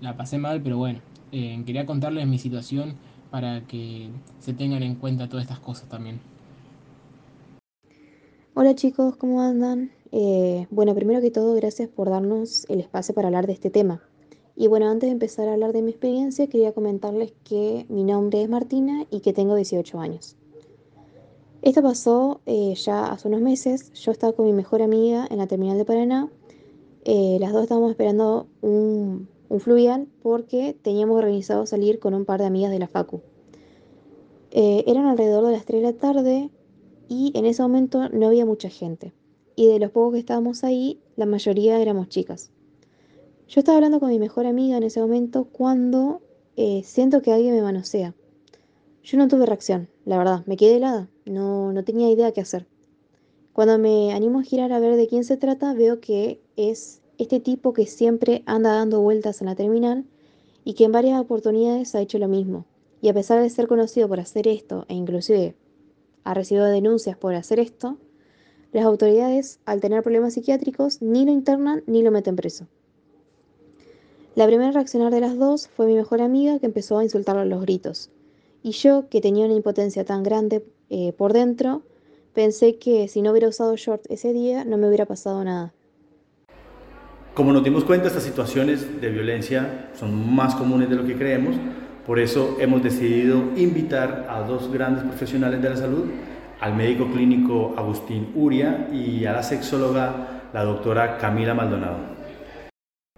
la 0.00 0.16
pasé 0.16 0.38
mal, 0.38 0.62
pero 0.62 0.76
bueno, 0.78 1.00
eh, 1.32 1.62
quería 1.66 1.86
contarles 1.86 2.26
mi 2.26 2.38
situación 2.38 2.94
para 3.30 3.66
que 3.66 4.10
se 4.38 4.52
tengan 4.52 4.82
en 4.82 4.94
cuenta 4.94 5.28
todas 5.28 5.44
estas 5.44 5.58
cosas 5.58 5.88
también. 5.88 6.20
Hola 8.54 8.74
chicos, 8.74 9.16
¿cómo 9.16 9.40
andan? 9.40 9.90
Eh, 10.12 10.66
bueno, 10.70 10.94
primero 10.94 11.22
que 11.22 11.30
todo, 11.30 11.54
gracias 11.54 11.88
por 11.88 12.10
darnos 12.10 12.66
el 12.68 12.80
espacio 12.80 13.14
para 13.14 13.28
hablar 13.28 13.46
de 13.46 13.54
este 13.54 13.70
tema. 13.70 14.02
Y 14.54 14.66
bueno, 14.66 14.90
antes 14.90 15.08
de 15.08 15.12
empezar 15.12 15.48
a 15.48 15.54
hablar 15.54 15.72
de 15.72 15.80
mi 15.80 15.90
experiencia, 15.90 16.46
quería 16.46 16.72
comentarles 16.72 17.32
que 17.44 17.86
mi 17.88 18.04
nombre 18.04 18.42
es 18.42 18.50
Martina 18.50 19.06
y 19.10 19.20
que 19.20 19.32
tengo 19.32 19.54
18 19.54 19.98
años. 19.98 20.36
Esto 21.62 21.80
pasó 21.80 22.40
eh, 22.44 22.74
ya 22.74 23.06
hace 23.06 23.28
unos 23.28 23.40
meses. 23.40 23.92
Yo 23.94 24.10
estaba 24.12 24.34
con 24.34 24.44
mi 24.44 24.52
mejor 24.52 24.82
amiga 24.82 25.26
en 25.30 25.38
la 25.38 25.46
terminal 25.46 25.78
de 25.78 25.84
Paraná. 25.84 26.28
Eh, 27.04 27.38
las 27.40 27.52
dos 27.52 27.62
estábamos 27.62 27.90
esperando 27.90 28.46
un, 28.60 29.28
un, 29.48 30.08
porque 30.22 30.76
teníamos 30.80 31.16
organizado 31.16 31.66
salir 31.66 31.98
con 31.98 32.14
un 32.14 32.24
par 32.24 32.40
de 32.40 32.46
amigas 32.46 32.70
de 32.70 32.78
la 32.78 32.88
Facu. 32.88 33.20
eran 34.50 35.06
alrededor 35.06 35.46
de 35.46 35.52
las 35.52 35.64
3 35.64 35.82
de 35.82 35.92
la 35.92 35.98
tarde 35.98 36.50
y 37.08 37.32
en 37.34 37.46
ese 37.46 37.62
momento 37.62 38.08
no 38.08 38.26
había 38.28 38.46
mucha 38.46 38.68
gente. 38.68 39.12
Y 39.54 39.66
de 39.66 39.78
los 39.78 39.90
pocos 39.90 40.14
que 40.14 40.18
estábamos 40.20 40.64
ahí, 40.64 41.00
la 41.16 41.26
mayoría 41.26 41.78
éramos 41.80 42.08
chicas. 42.08 42.50
Yo 43.48 43.60
estaba 43.60 43.76
hablando 43.76 44.00
con 44.00 44.08
mi 44.08 44.18
mejor 44.18 44.46
amiga 44.46 44.78
en 44.78 44.82
ese 44.82 45.00
momento 45.00 45.44
cuando 45.44 46.22
eh, 46.56 46.82
siento 46.84 47.20
que 47.20 47.32
alguien 47.32 47.54
me 47.54 47.62
manosea. 47.62 48.14
Yo 49.02 49.18
no 49.18 49.28
tuve 49.28 49.46
reacción, 49.46 49.88
la 50.06 50.16
verdad, 50.16 50.42
me 50.46 50.56
quedé 50.56 50.76
helada, 50.76 51.10
no, 51.26 51.72
no 51.72 51.84
tenía 51.84 52.08
idea 52.08 52.32
qué 52.32 52.40
hacer. 52.40 52.66
Cuando 53.52 53.78
me 53.78 54.12
animo 54.12 54.38
a 54.38 54.44
girar 54.44 54.72
a 54.72 54.78
ver 54.78 54.96
de 54.96 55.08
quién 55.08 55.24
se 55.24 55.36
trata, 55.36 55.74
veo 55.74 56.00
que 56.00 56.40
es 56.56 57.00
este 57.18 57.40
tipo 57.40 57.72
que 57.72 57.86
siempre 57.86 58.42
anda 58.46 58.72
dando 58.72 59.00
vueltas 59.00 59.40
en 59.40 59.46
la 59.46 59.54
terminal 59.54 60.04
y 60.64 60.74
que 60.74 60.84
en 60.84 60.92
varias 60.92 61.20
oportunidades 61.20 61.94
ha 61.94 62.00
hecho 62.00 62.18
lo 62.18 62.28
mismo. 62.28 62.66
Y 63.00 63.08
a 63.08 63.14
pesar 63.14 63.40
de 63.42 63.50
ser 63.50 63.66
conocido 63.66 64.08
por 64.08 64.20
hacer 64.20 64.46
esto 64.46 64.84
e 64.88 64.94
inclusive 64.94 65.54
ha 66.24 66.34
recibido 66.34 66.66
denuncias 66.66 67.16
por 67.16 67.34
hacer 67.34 67.58
esto, 67.58 67.98
las 68.72 68.84
autoridades, 68.84 69.60
al 69.66 69.80
tener 69.80 70.02
problemas 70.02 70.34
psiquiátricos, 70.34 71.02
ni 71.02 71.24
lo 71.24 71.32
internan 71.32 71.82
ni 71.86 72.02
lo 72.02 72.10
meten 72.10 72.36
preso. 72.36 72.66
La 74.34 74.46
primera 74.46 74.68
en 74.68 74.74
reaccionar 74.74 75.12
de 75.12 75.20
las 75.20 75.36
dos 75.36 75.68
fue 75.68 75.86
mi 75.86 75.94
mejor 75.94 76.22
amiga 76.22 76.58
que 76.58 76.66
empezó 76.66 76.98
a 76.98 77.04
insultarlo 77.04 77.42
a 77.42 77.44
los 77.44 77.60
gritos. 77.60 78.10
Y 78.62 78.70
yo, 78.70 79.08
que 79.10 79.20
tenía 79.20 79.44
una 79.44 79.54
impotencia 79.54 80.04
tan 80.04 80.22
grande 80.22 80.64
eh, 80.88 81.12
por 81.12 81.34
dentro, 81.34 81.82
pensé 82.32 82.78
que 82.78 83.08
si 83.08 83.20
no 83.20 83.32
hubiera 83.32 83.48
usado 83.48 83.76
short 83.76 84.06
ese 84.08 84.32
día 84.32 84.64
no 84.64 84.78
me 84.78 84.88
hubiera 84.88 85.04
pasado 85.04 85.44
nada. 85.44 85.74
Como 87.34 87.52
nos 87.52 87.64
dimos 87.64 87.84
cuenta, 87.84 88.08
estas 88.08 88.22
situaciones 88.22 89.00
de 89.00 89.08
violencia 89.08 89.90
son 89.98 90.34
más 90.34 90.54
comunes 90.54 90.90
de 90.90 90.96
lo 90.96 91.06
que 91.06 91.16
creemos 91.16 91.56
por 92.06 92.18
eso 92.18 92.56
hemos 92.58 92.82
decidido 92.82 93.36
invitar 93.54 94.26
a 94.28 94.40
dos 94.40 94.72
grandes 94.72 95.04
profesionales 95.04 95.62
de 95.62 95.70
la 95.70 95.76
salud, 95.76 96.06
al 96.60 96.74
médico 96.74 97.06
clínico 97.12 97.74
Agustín 97.76 98.32
Uria 98.34 98.88
y 98.92 99.24
a 99.24 99.32
la 99.32 99.42
sexóloga, 99.44 100.48
la 100.52 100.64
doctora 100.64 101.16
Camila 101.16 101.54
Maldonado. 101.54 101.98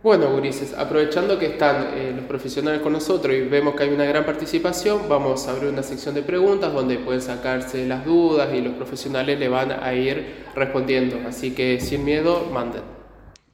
Bueno, 0.02 0.30
Gurises, 0.32 0.74
aprovechando 0.74 1.38
que 1.38 1.46
están 1.46 1.94
eh, 1.94 2.12
los 2.14 2.26
profesionales 2.26 2.82
con 2.82 2.92
nosotros 2.92 3.34
y 3.34 3.40
vemos 3.40 3.74
que 3.74 3.84
hay 3.84 3.88
una 3.88 4.04
gran 4.04 4.26
participación, 4.26 5.08
vamos 5.08 5.48
a 5.48 5.52
abrir 5.52 5.70
una 5.70 5.82
sección 5.82 6.14
de 6.14 6.22
preguntas 6.22 6.70
donde 6.70 6.98
pueden 6.98 7.22
sacarse 7.22 7.86
las 7.86 8.04
dudas 8.04 8.52
y 8.52 8.60
los 8.60 8.74
profesionales 8.74 9.38
le 9.38 9.48
van 9.48 9.72
a 9.72 9.94
ir 9.94 10.44
respondiendo. 10.54 11.26
Así 11.26 11.54
que 11.54 11.80
sin 11.80 12.04
miedo, 12.04 12.50
manden. 12.52 12.82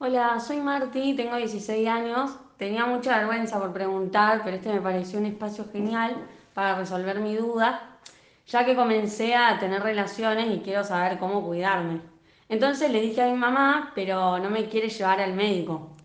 Hola, 0.03 0.39
soy 0.39 0.59
Marti, 0.59 1.13
tengo 1.13 1.35
16 1.35 1.87
años, 1.87 2.31
Tenía 2.57 2.87
mucha 2.87 3.19
vergüenza 3.19 3.59
por 3.59 3.71
preguntar, 3.71 4.41
pero 4.43 4.57
este 4.57 4.73
me 4.73 4.81
pareció 4.81 5.19
un 5.19 5.27
espacio 5.27 5.67
genial 5.71 6.15
para 6.55 6.75
resolver 6.75 7.19
mi 7.19 7.35
duda, 7.35 7.99
ya 8.47 8.65
que 8.65 8.75
comencé 8.75 9.35
a 9.35 9.59
tener 9.59 9.83
relaciones 9.83 10.47
y 10.51 10.61
quiero 10.61 10.83
saber 10.83 11.19
cómo 11.19 11.45
cuidarme. 11.45 12.01
Entonces 12.49 12.91
le 12.91 12.99
dije 12.99 13.21
a 13.21 13.31
mi 13.31 13.37
mamá, 13.37 13.91
pero 13.93 14.39
no 14.39 14.49
me 14.49 14.69
quiere 14.69 14.89
llevar 14.89 15.21
al 15.21 15.35
médico. 15.35 15.95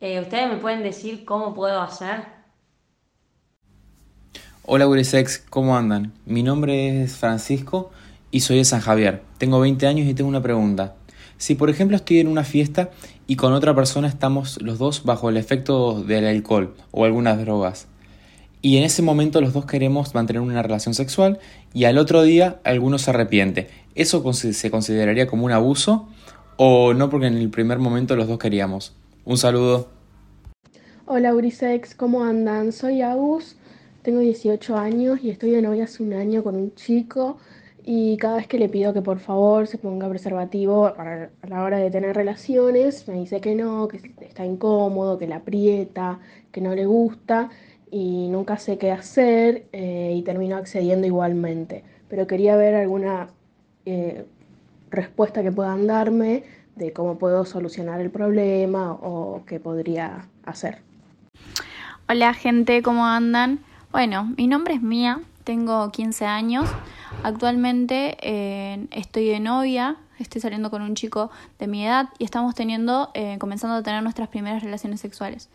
Eh, 0.00 0.20
¿Ustedes 0.20 0.48
me 0.48 0.56
pueden 0.56 0.82
decir 0.82 1.24
cómo 1.24 1.54
puedo 1.54 1.80
hacer? 1.80 2.24
Hola 4.64 4.86
Gurisex, 4.86 5.38
¿cómo 5.38 5.76
andan? 5.76 6.12
Mi 6.24 6.42
nombre 6.42 7.04
es 7.04 7.16
Francisco 7.16 7.92
y 8.32 8.40
soy 8.40 8.56
de 8.56 8.64
San 8.64 8.80
Javier. 8.80 9.22
Tengo 9.38 9.60
20 9.60 9.86
años 9.86 10.08
y 10.08 10.14
tengo 10.14 10.30
una 10.30 10.42
pregunta. 10.42 10.96
Si 11.38 11.54
por 11.54 11.68
ejemplo 11.68 11.96
estoy 11.96 12.20
en 12.20 12.28
una 12.28 12.44
fiesta 12.44 12.90
y 13.26 13.36
con 13.36 13.52
otra 13.52 13.74
persona 13.74 14.08
estamos 14.08 14.60
los 14.62 14.78
dos 14.78 15.04
bajo 15.04 15.28
el 15.28 15.36
efecto 15.36 16.02
del 16.02 16.26
alcohol 16.26 16.74
o 16.92 17.04
algunas 17.04 17.38
drogas, 17.38 17.88
y 18.62 18.78
en 18.78 18.84
ese 18.84 19.02
momento 19.02 19.40
los 19.40 19.52
dos 19.52 19.66
queremos 19.66 20.14
mantener 20.14 20.40
una 20.40 20.62
relación 20.62 20.94
sexual 20.94 21.38
y 21.74 21.84
al 21.84 21.98
otro 21.98 22.22
día 22.22 22.58
alguno 22.64 22.98
se 22.98 23.10
arrepiente, 23.10 23.68
¿eso 23.94 24.32
se 24.32 24.70
consideraría 24.70 25.26
como 25.26 25.44
un 25.44 25.52
abuso 25.52 26.08
o 26.56 26.94
no 26.94 27.10
porque 27.10 27.26
en 27.26 27.36
el 27.36 27.50
primer 27.50 27.78
momento 27.78 28.16
los 28.16 28.28
dos 28.28 28.38
queríamos? 28.38 28.94
Un 29.24 29.36
saludo. 29.36 29.88
Hola 31.04 31.34
Urisex, 31.34 31.94
¿cómo 31.94 32.24
andan? 32.24 32.72
Soy 32.72 33.02
Agus, 33.02 33.56
tengo 34.02 34.20
18 34.20 34.76
años 34.76 35.20
y 35.22 35.30
estoy 35.30 35.50
de 35.50 35.62
novia 35.62 35.84
hace 35.84 36.02
un 36.02 36.14
año 36.14 36.42
con 36.42 36.56
un 36.56 36.74
chico 36.74 37.38
y 37.88 38.16
cada 38.16 38.38
vez 38.38 38.48
que 38.48 38.58
le 38.58 38.68
pido 38.68 38.92
que 38.92 39.00
por 39.00 39.20
favor 39.20 39.68
se 39.68 39.78
ponga 39.78 40.08
preservativo 40.08 40.86
a 40.88 41.28
la 41.48 41.62
hora 41.62 41.78
de 41.78 41.88
tener 41.88 42.16
relaciones, 42.16 43.06
me 43.06 43.14
dice 43.14 43.40
que 43.40 43.54
no, 43.54 43.86
que 43.86 44.00
está 44.22 44.44
incómodo, 44.44 45.18
que 45.18 45.28
le 45.28 45.34
aprieta, 45.34 46.18
que 46.50 46.60
no 46.60 46.74
le 46.74 46.84
gusta 46.84 47.48
y 47.88 48.26
nunca 48.28 48.58
sé 48.58 48.76
qué 48.76 48.90
hacer 48.90 49.66
eh, 49.72 50.14
y 50.16 50.22
termino 50.22 50.56
accediendo 50.56 51.06
igualmente. 51.06 51.84
Pero 52.08 52.26
quería 52.26 52.56
ver 52.56 52.74
alguna 52.74 53.28
eh, 53.84 54.26
respuesta 54.90 55.44
que 55.44 55.52
puedan 55.52 55.86
darme 55.86 56.42
de 56.74 56.92
cómo 56.92 57.18
puedo 57.18 57.44
solucionar 57.44 58.00
el 58.00 58.10
problema 58.10 58.94
o 58.94 59.44
qué 59.46 59.60
podría 59.60 60.26
hacer. 60.44 60.78
Hola 62.08 62.34
gente, 62.34 62.82
¿cómo 62.82 63.06
andan? 63.06 63.60
Bueno, 63.92 64.34
mi 64.36 64.48
nombre 64.48 64.74
es 64.74 64.82
Mía, 64.82 65.20
tengo 65.46 65.90
15 65.92 66.26
años. 66.26 66.68
Actualmente 67.22 68.18
eh, 68.20 68.88
estoy 68.90 69.28
de 69.28 69.38
novia, 69.38 69.96
estoy 70.18 70.40
saliendo 70.40 70.70
con 70.70 70.82
un 70.82 70.96
chico 70.96 71.30
de 71.60 71.68
mi 71.68 71.86
edad 71.86 72.08
y 72.18 72.24
estamos 72.24 72.54
teniendo, 72.56 73.10
eh, 73.14 73.38
comenzando 73.38 73.76
a 73.76 73.82
tener 73.82 74.02
nuestras 74.02 74.28
primeras 74.28 74.62
relaciones 74.62 75.00
sexuales. 75.00 75.48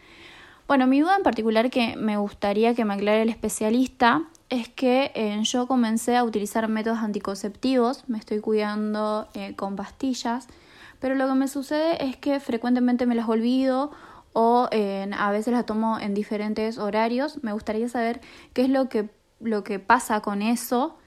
Bueno, 0.66 0.88
mi 0.88 1.02
duda 1.02 1.18
en 1.18 1.24
particular 1.24 1.70
que 1.70 1.98
me 1.98 2.16
gustaría 2.16 2.74
que 2.74 2.86
me 2.86 2.94
aclare 2.94 3.24
el 3.24 3.30
especialista 3.30 4.24
es 4.50 4.70
que 4.70 5.12
eh, 5.14 5.38
yo 5.44 5.68
comencé 5.68 6.16
a 6.16 6.24
utilizar 6.24 6.70
métodos 6.70 7.00
anticonceptivos, 7.00 8.08
me 8.08 8.18
estoy 8.18 8.40
cuidando 8.40 9.28
con 9.58 9.76
pastillas, 9.76 10.48
pero 11.02 11.16
lo 11.16 11.28
que 11.28 11.34
me 11.34 11.50
sucede 11.50 12.02
es 12.06 12.16
que 12.16 12.40
frecuentemente 12.40 13.06
me 13.06 13.16
las 13.16 13.28
olvido 13.28 13.92
o 14.32 14.70
a 14.72 15.32
veces 15.32 15.54
las 15.54 15.66
tomo 15.66 16.00
en 16.00 16.14
diferentes 16.14 16.78
horarios. 16.78 17.44
Me 17.44 17.52
gustaría 17.52 17.90
saber 17.90 18.22
qué 18.54 18.62
es 18.62 18.70
lo 18.70 18.88
que, 18.88 19.10
lo 19.42 19.64
que 19.64 19.80
pasa 19.80 20.22
con 20.22 20.42
eso. 20.42 20.98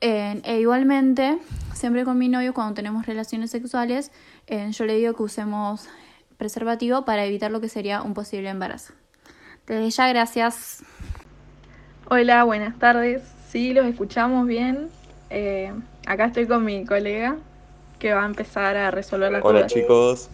e 0.00 0.58
igualmente, 0.60 1.38
siempre 1.74 2.04
con 2.04 2.18
mi 2.18 2.28
novio 2.28 2.54
cuando 2.54 2.74
tenemos 2.74 3.06
relaciones 3.06 3.50
sexuales, 3.50 4.10
yo 4.70 4.84
le 4.84 4.96
digo 4.96 5.14
que 5.14 5.22
usemos 5.22 5.88
preservativo 6.36 7.04
para 7.04 7.24
evitar 7.24 7.50
lo 7.50 7.60
que 7.60 7.68
sería 7.68 8.02
un 8.02 8.14
posible 8.14 8.48
embarazo. 8.48 8.94
Desde 9.66 9.90
ya, 9.90 10.08
gracias. 10.08 10.82
Hola, 12.08 12.42
buenas 12.44 12.78
tardes. 12.78 13.22
Sí, 13.48 13.72
los 13.72 13.86
escuchamos 13.86 14.46
bien. 14.46 14.88
Eh, 15.30 15.72
acá 16.04 16.26
estoy 16.26 16.46
con 16.46 16.64
mi 16.64 16.84
colega 16.84 17.36
que 17.98 18.12
va 18.12 18.24
a 18.24 18.26
empezar 18.26 18.76
a 18.76 18.90
resolver 18.90 19.30
la 19.30 19.40
Hola 19.40 19.66
chicos, 19.66 20.28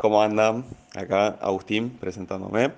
¿Cómo 0.00 0.22
andan? 0.22 0.64
Acá 0.94 1.36
Agustín 1.40 1.90
presentándome. 1.90 2.72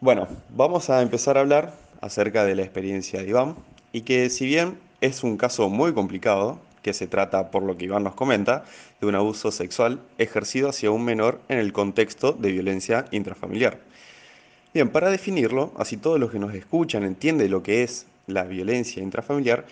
Bueno, 0.00 0.28
vamos 0.50 0.88
a 0.90 1.02
empezar 1.02 1.36
a 1.36 1.40
hablar 1.40 1.72
acerca 2.00 2.44
de 2.44 2.54
la 2.54 2.62
experiencia 2.62 3.22
de 3.22 3.28
Iván 3.28 3.56
y 3.92 4.02
que 4.02 4.30
si 4.30 4.46
bien 4.46 4.78
es 5.00 5.22
un 5.22 5.36
caso 5.36 5.68
muy 5.68 5.92
complicado, 5.92 6.60
que 6.82 6.92
se 6.92 7.06
trata, 7.06 7.50
por 7.50 7.62
lo 7.62 7.76
que 7.76 7.86
Iván 7.86 8.04
nos 8.04 8.14
comenta, 8.14 8.64
de 9.00 9.06
un 9.06 9.14
abuso 9.14 9.50
sexual 9.50 10.00
ejercido 10.18 10.68
hacia 10.68 10.90
un 10.90 11.04
menor 11.04 11.40
en 11.48 11.58
el 11.58 11.72
contexto 11.72 12.32
de 12.32 12.52
violencia 12.52 13.06
intrafamiliar. 13.10 13.78
Bien, 14.74 14.88
para 14.88 15.10
definirlo, 15.10 15.72
así 15.76 15.96
todos 15.96 16.20
los 16.20 16.30
que 16.30 16.38
nos 16.38 16.54
escuchan 16.54 17.04
entienden 17.04 17.50
lo 17.50 17.62
que 17.62 17.82
es 17.82 18.06
la 18.26 18.44
violencia 18.44 19.02
intrafamiliar, 19.02 19.66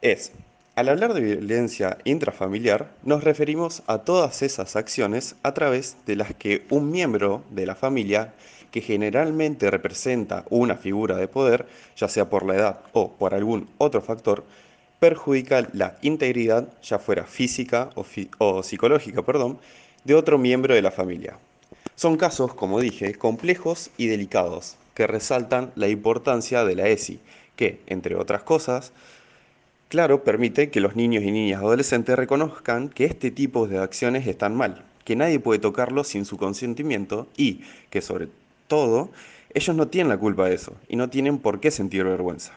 es 0.00 0.32
al 0.74 0.88
hablar 0.88 1.12
de 1.12 1.20
violencia 1.20 1.98
intrafamiliar, 2.04 2.90
nos 3.02 3.24
referimos 3.24 3.82
a 3.86 3.98
todas 3.98 4.40
esas 4.42 4.74
acciones 4.74 5.36
a 5.42 5.52
través 5.52 5.96
de 6.06 6.16
las 6.16 6.34
que 6.34 6.64
un 6.70 6.90
miembro 6.90 7.44
de 7.50 7.66
la 7.66 7.74
familia, 7.74 8.32
que 8.72 8.80
generalmente 8.80 9.70
representa 9.70 10.44
una 10.50 10.76
figura 10.76 11.16
de 11.16 11.28
poder, 11.28 11.66
ya 11.96 12.08
sea 12.08 12.28
por 12.28 12.44
la 12.44 12.56
edad 12.56 12.80
o 12.92 13.12
por 13.12 13.34
algún 13.34 13.68
otro 13.78 14.00
factor, 14.00 14.44
perjudica 14.98 15.68
la 15.72 15.96
integridad, 16.02 16.68
ya 16.82 16.98
fuera 16.98 17.24
física 17.24 17.90
o, 18.38 18.62
psicológica, 18.62 19.22
perdón, 19.22 19.58
de 20.04 20.14
otro 20.14 20.38
miembro 20.38 20.74
de 20.74 20.82
la 20.82 20.90
familia. 20.90 21.38
Son 21.94 22.16
casos, 22.16 22.54
como 22.54 22.80
dije, 22.80 23.14
complejos 23.14 23.90
y 23.96 24.06
delicados, 24.06 24.76
que 24.94 25.06
resaltan 25.06 25.70
la 25.76 25.88
importancia 25.88 26.64
de 26.64 26.74
la 26.74 26.88
ESI, 26.88 27.20
que, 27.54 27.80
entre 27.86 28.16
otras 28.16 28.42
cosas, 28.42 28.92
Claro, 29.92 30.24
permite 30.24 30.70
que 30.70 30.80
los 30.80 30.96
niños 30.96 31.22
y 31.22 31.30
niñas 31.30 31.60
adolescentes 31.60 32.16
reconozcan 32.16 32.88
que 32.88 33.04
este 33.04 33.30
tipo 33.30 33.68
de 33.68 33.76
acciones 33.76 34.26
están 34.26 34.56
mal, 34.56 34.86
que 35.04 35.16
nadie 35.16 35.38
puede 35.38 35.60
tocarlo 35.60 36.02
sin 36.02 36.24
su 36.24 36.38
consentimiento 36.38 37.28
y 37.36 37.60
que 37.90 38.00
sobre 38.00 38.28
todo 38.72 39.10
ellos 39.52 39.76
no 39.76 39.88
tienen 39.88 40.08
la 40.08 40.16
culpa 40.16 40.48
de 40.48 40.54
eso 40.54 40.72
y 40.88 40.96
no 40.96 41.10
tienen 41.10 41.36
por 41.36 41.60
qué 41.60 41.70
sentir 41.70 42.04
vergüenza. 42.04 42.54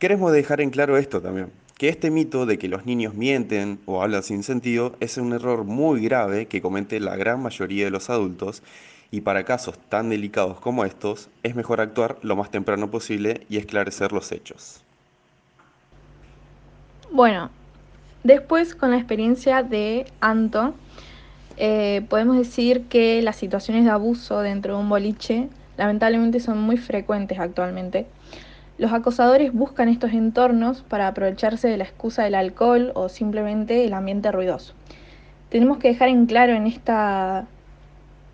Queremos 0.00 0.32
dejar 0.32 0.60
en 0.60 0.70
claro 0.70 0.96
esto 0.96 1.22
también, 1.22 1.52
que 1.78 1.88
este 1.88 2.10
mito 2.10 2.44
de 2.44 2.58
que 2.58 2.66
los 2.66 2.86
niños 2.86 3.14
mienten 3.14 3.78
o 3.86 4.02
hablan 4.02 4.24
sin 4.24 4.42
sentido 4.42 4.96
es 4.98 5.16
un 5.16 5.32
error 5.32 5.62
muy 5.62 6.02
grave 6.02 6.46
que 6.46 6.60
comete 6.60 6.98
la 6.98 7.14
gran 7.14 7.40
mayoría 7.40 7.84
de 7.84 7.92
los 7.92 8.10
adultos 8.10 8.64
y 9.12 9.20
para 9.20 9.44
casos 9.44 9.78
tan 9.88 10.10
delicados 10.10 10.58
como 10.58 10.84
estos 10.84 11.28
es 11.44 11.54
mejor 11.54 11.80
actuar 11.80 12.18
lo 12.22 12.34
más 12.34 12.50
temprano 12.50 12.90
posible 12.90 13.46
y 13.48 13.58
esclarecer 13.58 14.10
los 14.10 14.32
hechos. 14.32 14.82
Bueno, 17.12 17.50
después 18.24 18.74
con 18.74 18.90
la 18.90 18.96
experiencia 18.96 19.62
de 19.62 20.10
Anto, 20.18 20.74
eh, 21.56 22.04
podemos 22.08 22.36
decir 22.36 22.84
que 22.84 23.22
las 23.22 23.36
situaciones 23.36 23.84
de 23.84 23.90
abuso 23.90 24.40
dentro 24.40 24.74
de 24.74 24.80
un 24.80 24.88
boliche 24.88 25.48
lamentablemente 25.76 26.40
son 26.40 26.60
muy 26.60 26.76
frecuentes 26.76 27.38
actualmente. 27.38 28.06
Los 28.78 28.92
acosadores 28.92 29.52
buscan 29.52 29.88
estos 29.88 30.12
entornos 30.12 30.82
para 30.82 31.08
aprovecharse 31.08 31.68
de 31.68 31.78
la 31.78 31.84
excusa 31.84 32.24
del 32.24 32.34
alcohol 32.34 32.92
o 32.94 33.08
simplemente 33.08 33.86
el 33.86 33.94
ambiente 33.94 34.30
ruidoso. 34.30 34.74
Tenemos 35.48 35.78
que 35.78 35.88
dejar 35.88 36.08
en 36.08 36.26
claro 36.26 36.52
en, 36.52 36.66
esta, 36.66 37.46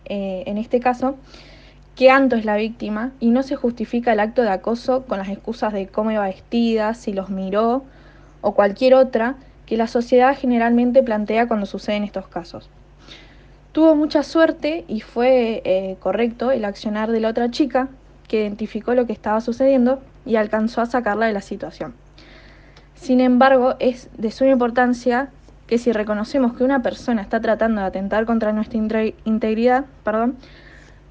eh, 0.06 0.42
en 0.46 0.58
este 0.58 0.80
caso 0.80 1.16
que 1.94 2.10
Anto 2.10 2.36
es 2.36 2.44
la 2.44 2.56
víctima 2.56 3.12
y 3.20 3.30
no 3.30 3.42
se 3.44 3.54
justifica 3.54 4.12
el 4.14 4.20
acto 4.20 4.42
de 4.42 4.50
acoso 4.50 5.04
con 5.04 5.18
las 5.18 5.28
excusas 5.28 5.72
de 5.72 5.86
cómo 5.86 6.10
iba 6.10 6.24
vestida, 6.24 6.94
si 6.94 7.12
los 7.12 7.30
miró 7.30 7.84
o 8.40 8.54
cualquier 8.54 8.94
otra 8.94 9.36
que 9.66 9.76
la 9.76 9.86
sociedad 9.86 10.36
generalmente 10.36 11.02
plantea 11.02 11.46
cuando 11.46 11.66
suceden 11.66 12.02
estos 12.02 12.26
casos. 12.26 12.68
Tuvo 13.72 13.94
mucha 13.94 14.22
suerte 14.22 14.84
y 14.86 15.00
fue 15.00 15.62
eh, 15.64 15.96
correcto 15.98 16.50
el 16.50 16.66
accionar 16.66 17.10
de 17.10 17.20
la 17.20 17.28
otra 17.28 17.50
chica 17.50 17.88
que 18.28 18.42
identificó 18.42 18.94
lo 18.94 19.06
que 19.06 19.14
estaba 19.14 19.40
sucediendo 19.40 20.00
y 20.26 20.36
alcanzó 20.36 20.82
a 20.82 20.86
sacarla 20.86 21.26
de 21.26 21.32
la 21.32 21.40
situación. 21.40 21.94
Sin 22.94 23.20
embargo, 23.20 23.76
es 23.78 24.10
de 24.16 24.30
suma 24.30 24.50
importancia 24.50 25.30
que 25.66 25.78
si 25.78 25.90
reconocemos 25.90 26.52
que 26.52 26.64
una 26.64 26.82
persona 26.82 27.22
está 27.22 27.40
tratando 27.40 27.80
de 27.80 27.86
atentar 27.86 28.26
contra 28.26 28.52
nuestra 28.52 28.78
integridad, 29.24 29.86
perdón, 30.04 30.36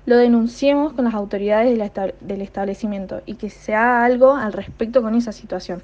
lo 0.06 0.18
denunciemos 0.18 0.94
con 0.94 1.06
las 1.06 1.16
autoridades 1.16 1.80
del 2.22 2.42
establecimiento 2.42 3.22
y 3.26 3.36
que 3.36 3.50
se 3.50 3.74
haga 3.74 4.06
algo 4.06 4.36
al 4.36 4.54
respecto 4.54 5.02
con 5.02 5.16
esa 5.16 5.32
situación 5.32 5.82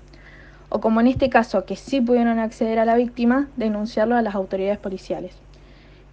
o 0.69 0.79
como 0.79 1.01
en 1.01 1.07
este 1.07 1.29
caso 1.29 1.65
que 1.65 1.75
sí 1.75 2.01
pudieron 2.01 2.39
acceder 2.39 2.79
a 2.79 2.85
la 2.85 2.95
víctima, 2.95 3.47
denunciarlo 3.55 4.15
a 4.15 4.21
las 4.21 4.35
autoridades 4.35 4.77
policiales. 4.77 5.33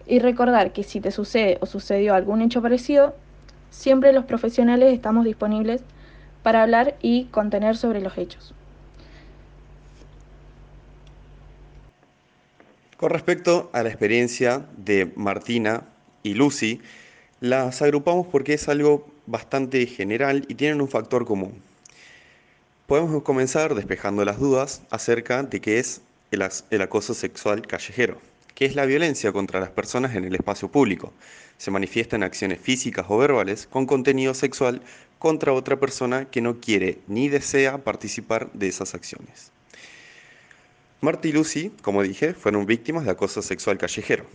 Y 0.07 0.19
recordar 0.19 0.73
que 0.73 0.83
si 0.83 1.01
te 1.01 1.11
sucede 1.11 1.59
o 1.61 1.67
sucedió 1.67 2.15
algún 2.15 2.43
hecho 2.43 2.61
parecido, 2.61 3.15
siempre 3.71 4.13
los 4.13 4.25
profesionales 4.25 4.93
estamos 4.93 5.25
disponibles 5.25 5.83
para 6.43 6.63
hablar 6.63 6.97
y 7.01 7.25
contener 7.27 7.77
sobre 7.77 8.01
los 8.01 8.17
hechos. 8.19 8.55
Con 12.97 13.11
respecto 13.11 13.71
a 13.73 13.83
la 13.83 13.89
experiencia 13.89 14.67
de 14.77 15.13
Martina 15.17 15.83
y 16.23 16.35
Lucy, 16.35 16.81
las 17.41 17.83
agrupamos 17.83 18.27
porque 18.27 18.55
es 18.55 18.69
algo 18.69 19.07
bastante 19.27 19.85
general 19.87 20.45
y 20.49 20.55
tienen 20.55 20.81
un 20.81 20.89
factor 20.89 21.27
común. 21.27 21.61
Podemos 22.87 23.23
comenzar 23.23 23.75
despejando 23.75 24.25
las 24.25 24.39
dudas 24.39 24.83
acerca 24.91 25.43
de 25.43 25.61
qué 25.61 25.79
es 25.79 26.03
el, 26.31 26.81
acoso 26.83 27.15
sexual 27.15 27.67
callejero, 27.67 28.19
que 28.55 28.65
es 28.65 28.75
la 28.75 28.87
violencia 28.87 29.33
contra 29.33 29.61
las 29.61 29.71
personas 29.71 30.15
en 30.15 30.25
el 30.25 30.35
espacio 30.35 30.69
público. 30.69 31.13
Se 31.59 31.71
manifiesta 31.71 32.17
en 32.17 32.23
acciones 32.23 32.61
físicas 32.61 33.07
o 33.09 33.19
verbales 33.19 33.67
con 33.67 33.87
contenido 33.87 34.35
sexual 34.35 34.83
contra 35.19 35.53
otra 35.53 35.79
persona 35.81 36.27
que 36.27 36.41
no 36.41 36.61
quiere 36.61 36.99
ni 37.07 37.29
desea 37.29 37.79
participar 37.79 38.51
de 38.53 38.69
esas 38.69 38.95
acciones. 38.95 39.53
Marty 41.01 41.29
y 41.29 41.33
Lucy, 41.33 41.73
como 41.83 42.03
dije, 42.03 42.35
fueron 42.35 42.67
víctimas 42.67 43.05
de 43.05 43.11
acoso 43.11 43.43
sexual 43.43 43.79
callejero. 43.79 44.27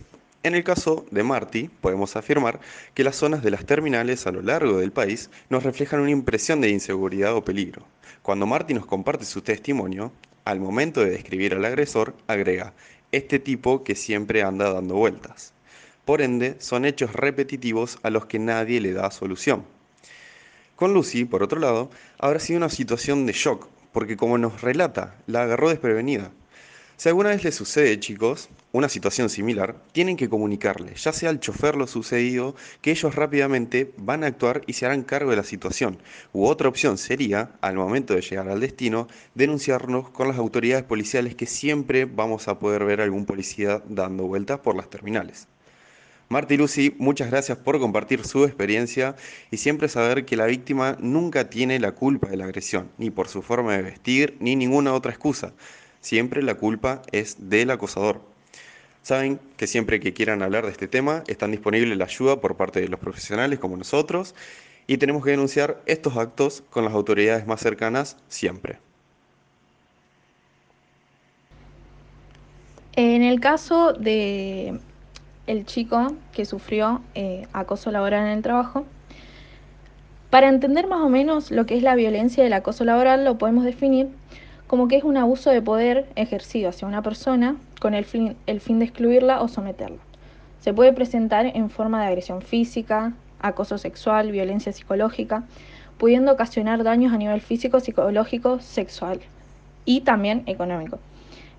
En 0.42 0.54
el 0.54 0.64
caso 0.64 1.04
de 1.10 1.22
Marty, 1.22 1.68
podemos 1.68 2.16
afirmar 2.16 2.60
que 2.94 3.04
las 3.04 3.16
zonas 3.16 3.42
de 3.42 3.50
las 3.50 3.66
terminales 3.66 4.26
a 4.26 4.32
lo 4.32 4.40
largo 4.40 4.78
del 4.78 4.90
país 4.90 5.30
nos 5.50 5.64
reflejan 5.64 6.00
una 6.00 6.10
impresión 6.10 6.60
de 6.60 6.70
inseguridad 6.70 7.34
o 7.34 7.44
peligro, 7.44 7.84
cuando 8.22 8.46
Marty 8.46 8.72
nos 8.72 8.86
comparte 8.86 9.24
su 9.24 9.42
testimonio, 9.42 10.12
al 10.44 10.60
momento 10.60 11.00
de 11.00 11.10
describir 11.10 11.54
al 11.54 11.64
agresor, 11.64 12.14
agrega, 12.26 12.72
este 13.12 13.38
tipo 13.38 13.84
que 13.84 13.94
siempre 13.94 14.42
anda 14.42 14.72
dando 14.72 14.94
vueltas. 14.94 15.52
Por 16.04 16.22
ende, 16.22 16.56
son 16.60 16.84
hechos 16.84 17.12
repetitivos 17.12 17.98
a 18.02 18.10
los 18.10 18.26
que 18.26 18.38
nadie 18.38 18.80
le 18.80 18.92
da 18.92 19.10
solución. 19.10 19.64
Con 20.76 20.94
Lucy, 20.94 21.24
por 21.24 21.42
otro 21.42 21.60
lado, 21.60 21.90
habrá 22.18 22.40
sido 22.40 22.56
una 22.56 22.70
situación 22.70 23.26
de 23.26 23.32
shock, 23.32 23.68
porque 23.92 24.16
como 24.16 24.38
nos 24.38 24.62
relata, 24.62 25.16
la 25.26 25.42
agarró 25.42 25.68
desprevenida. 25.68 26.32
Si 27.00 27.08
alguna 27.08 27.30
vez 27.30 27.42
les 27.44 27.54
sucede, 27.54 27.98
chicos, 27.98 28.50
una 28.72 28.90
situación 28.90 29.30
similar, 29.30 29.82
tienen 29.92 30.18
que 30.18 30.28
comunicarle, 30.28 30.92
ya 30.96 31.14
sea 31.14 31.30
al 31.30 31.40
chofer 31.40 31.74
lo 31.74 31.86
sucedido, 31.86 32.54
que 32.82 32.90
ellos 32.90 33.14
rápidamente 33.14 33.94
van 33.96 34.22
a 34.22 34.26
actuar 34.26 34.60
y 34.66 34.74
se 34.74 34.84
harán 34.84 35.02
cargo 35.04 35.30
de 35.30 35.38
la 35.38 35.42
situación. 35.42 35.96
U 36.34 36.44
otra 36.44 36.68
opción 36.68 36.98
sería, 36.98 37.52
al 37.62 37.76
momento 37.76 38.12
de 38.12 38.20
llegar 38.20 38.50
al 38.50 38.60
destino, 38.60 39.08
denunciarnos 39.34 40.10
con 40.10 40.28
las 40.28 40.36
autoridades 40.36 40.84
policiales 40.84 41.34
que 41.34 41.46
siempre 41.46 42.04
vamos 42.04 42.48
a 42.48 42.58
poder 42.58 42.84
ver 42.84 43.00
algún 43.00 43.24
policía 43.24 43.82
dando 43.88 44.24
vueltas 44.24 44.60
por 44.60 44.76
las 44.76 44.90
terminales. 44.90 45.48
Marta 46.28 46.52
y 46.52 46.58
Lucy, 46.58 46.94
muchas 46.98 47.30
gracias 47.30 47.56
por 47.56 47.80
compartir 47.80 48.26
su 48.26 48.44
experiencia 48.44 49.16
y 49.50 49.56
siempre 49.56 49.88
saber 49.88 50.26
que 50.26 50.36
la 50.36 50.44
víctima 50.44 50.98
nunca 51.00 51.48
tiene 51.48 51.80
la 51.80 51.92
culpa 51.92 52.28
de 52.28 52.36
la 52.36 52.44
agresión, 52.44 52.90
ni 52.98 53.08
por 53.08 53.28
su 53.28 53.40
forma 53.40 53.74
de 53.74 53.84
vestir, 53.84 54.36
ni 54.38 54.54
ninguna 54.54 54.92
otra 54.92 55.12
excusa 55.12 55.54
siempre 56.00 56.42
la 56.42 56.54
culpa 56.54 57.02
es 57.12 57.48
del 57.50 57.70
acosador. 57.70 58.20
Saben 59.02 59.40
que 59.56 59.66
siempre 59.66 60.00
que 60.00 60.12
quieran 60.12 60.42
hablar 60.42 60.64
de 60.66 60.72
este 60.72 60.88
tema 60.88 61.24
están 61.26 61.50
disponibles 61.50 61.96
la 61.96 62.04
ayuda 62.04 62.40
por 62.40 62.56
parte 62.56 62.80
de 62.80 62.88
los 62.88 63.00
profesionales 63.00 63.58
como 63.58 63.76
nosotros 63.76 64.34
y 64.86 64.98
tenemos 64.98 65.24
que 65.24 65.30
denunciar 65.30 65.80
estos 65.86 66.16
actos 66.16 66.62
con 66.70 66.84
las 66.84 66.92
autoridades 66.92 67.46
más 67.46 67.60
cercanas 67.60 68.16
siempre. 68.28 68.78
En 72.94 73.22
el 73.22 73.40
caso 73.40 73.92
de 73.92 74.78
el 75.46 75.64
chico 75.64 76.14
que 76.32 76.44
sufrió 76.44 77.02
eh, 77.14 77.46
acoso 77.52 77.90
laboral 77.90 78.26
en 78.26 78.32
el 78.32 78.42
trabajo, 78.42 78.84
para 80.28 80.48
entender 80.48 80.86
más 80.86 81.00
o 81.00 81.08
menos 81.08 81.50
lo 81.50 81.66
que 81.66 81.76
es 81.76 81.82
la 81.82 81.94
violencia 81.94 82.44
del 82.44 82.52
acoso 82.52 82.84
laboral 82.84 83.24
lo 83.24 83.38
podemos 83.38 83.64
definir 83.64 84.08
como 84.70 84.86
que 84.86 84.94
es 84.94 85.02
un 85.02 85.16
abuso 85.16 85.50
de 85.50 85.60
poder 85.60 86.06
ejercido 86.14 86.68
hacia 86.68 86.86
una 86.86 87.02
persona 87.02 87.56
con 87.80 87.92
el 87.92 88.04
fin, 88.04 88.36
el 88.46 88.60
fin 88.60 88.78
de 88.78 88.84
excluirla 88.84 89.42
o 89.42 89.48
someterla. 89.48 89.98
Se 90.60 90.72
puede 90.72 90.92
presentar 90.92 91.44
en 91.44 91.70
forma 91.70 92.00
de 92.00 92.06
agresión 92.06 92.40
física, 92.40 93.12
acoso 93.40 93.78
sexual, 93.78 94.30
violencia 94.30 94.72
psicológica, 94.72 95.42
pudiendo 95.98 96.30
ocasionar 96.30 96.84
daños 96.84 97.12
a 97.12 97.16
nivel 97.16 97.40
físico, 97.40 97.80
psicológico, 97.80 98.60
sexual 98.60 99.18
y 99.86 100.02
también 100.02 100.44
económico. 100.46 101.00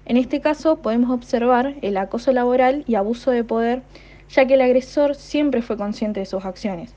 En 0.05 0.15
este 0.15 0.39
caso 0.39 0.77
podemos 0.77 1.11
observar 1.11 1.75
el 1.81 1.97
acoso 1.97 2.31
laboral 2.31 2.85
y 2.87 2.95
abuso 2.95 3.31
de 3.31 3.43
poder, 3.43 3.81
ya 4.29 4.45
que 4.45 4.53
el 4.53 4.61
agresor 4.61 5.15
siempre 5.15 5.61
fue 5.61 5.75
consciente 5.75 6.21
de 6.21 6.25
sus 6.25 6.45
acciones. 6.45 6.93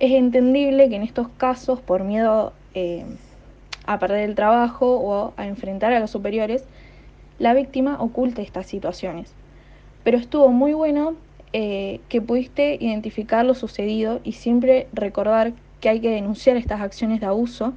Es 0.00 0.10
entendible 0.10 0.88
que 0.88 0.96
en 0.96 1.04
estos 1.04 1.28
casos, 1.28 1.80
por 1.80 2.02
miedo 2.02 2.52
eh, 2.74 3.06
a 3.86 3.98
perder 3.98 4.28
el 4.28 4.34
trabajo 4.34 4.96
o 4.98 5.32
a 5.36 5.46
enfrentar 5.46 5.92
a 5.92 6.00
los 6.00 6.10
superiores, 6.10 6.64
la 7.38 7.54
víctima 7.54 8.00
oculta 8.00 8.42
estas 8.42 8.66
situaciones. 8.66 9.32
Pero 10.04 10.18
estuvo 10.18 10.48
muy 10.48 10.72
bueno 10.72 11.14
eh, 11.52 12.00
que 12.08 12.20
pudiste 12.20 12.76
identificar 12.80 13.44
lo 13.44 13.54
sucedido 13.54 14.20
y 14.24 14.32
siempre 14.32 14.88
recordar 14.92 15.52
que 15.80 15.88
hay 15.88 16.00
que 16.00 16.10
denunciar 16.10 16.56
estas 16.56 16.80
acciones 16.80 17.20
de 17.20 17.26
abuso 17.26 17.72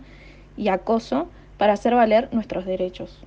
y 0.57 0.69
acoso 0.69 1.27
para 1.57 1.73
hacer 1.73 1.93
valer 1.93 2.29
nuestros 2.31 2.65
derechos. 2.65 3.19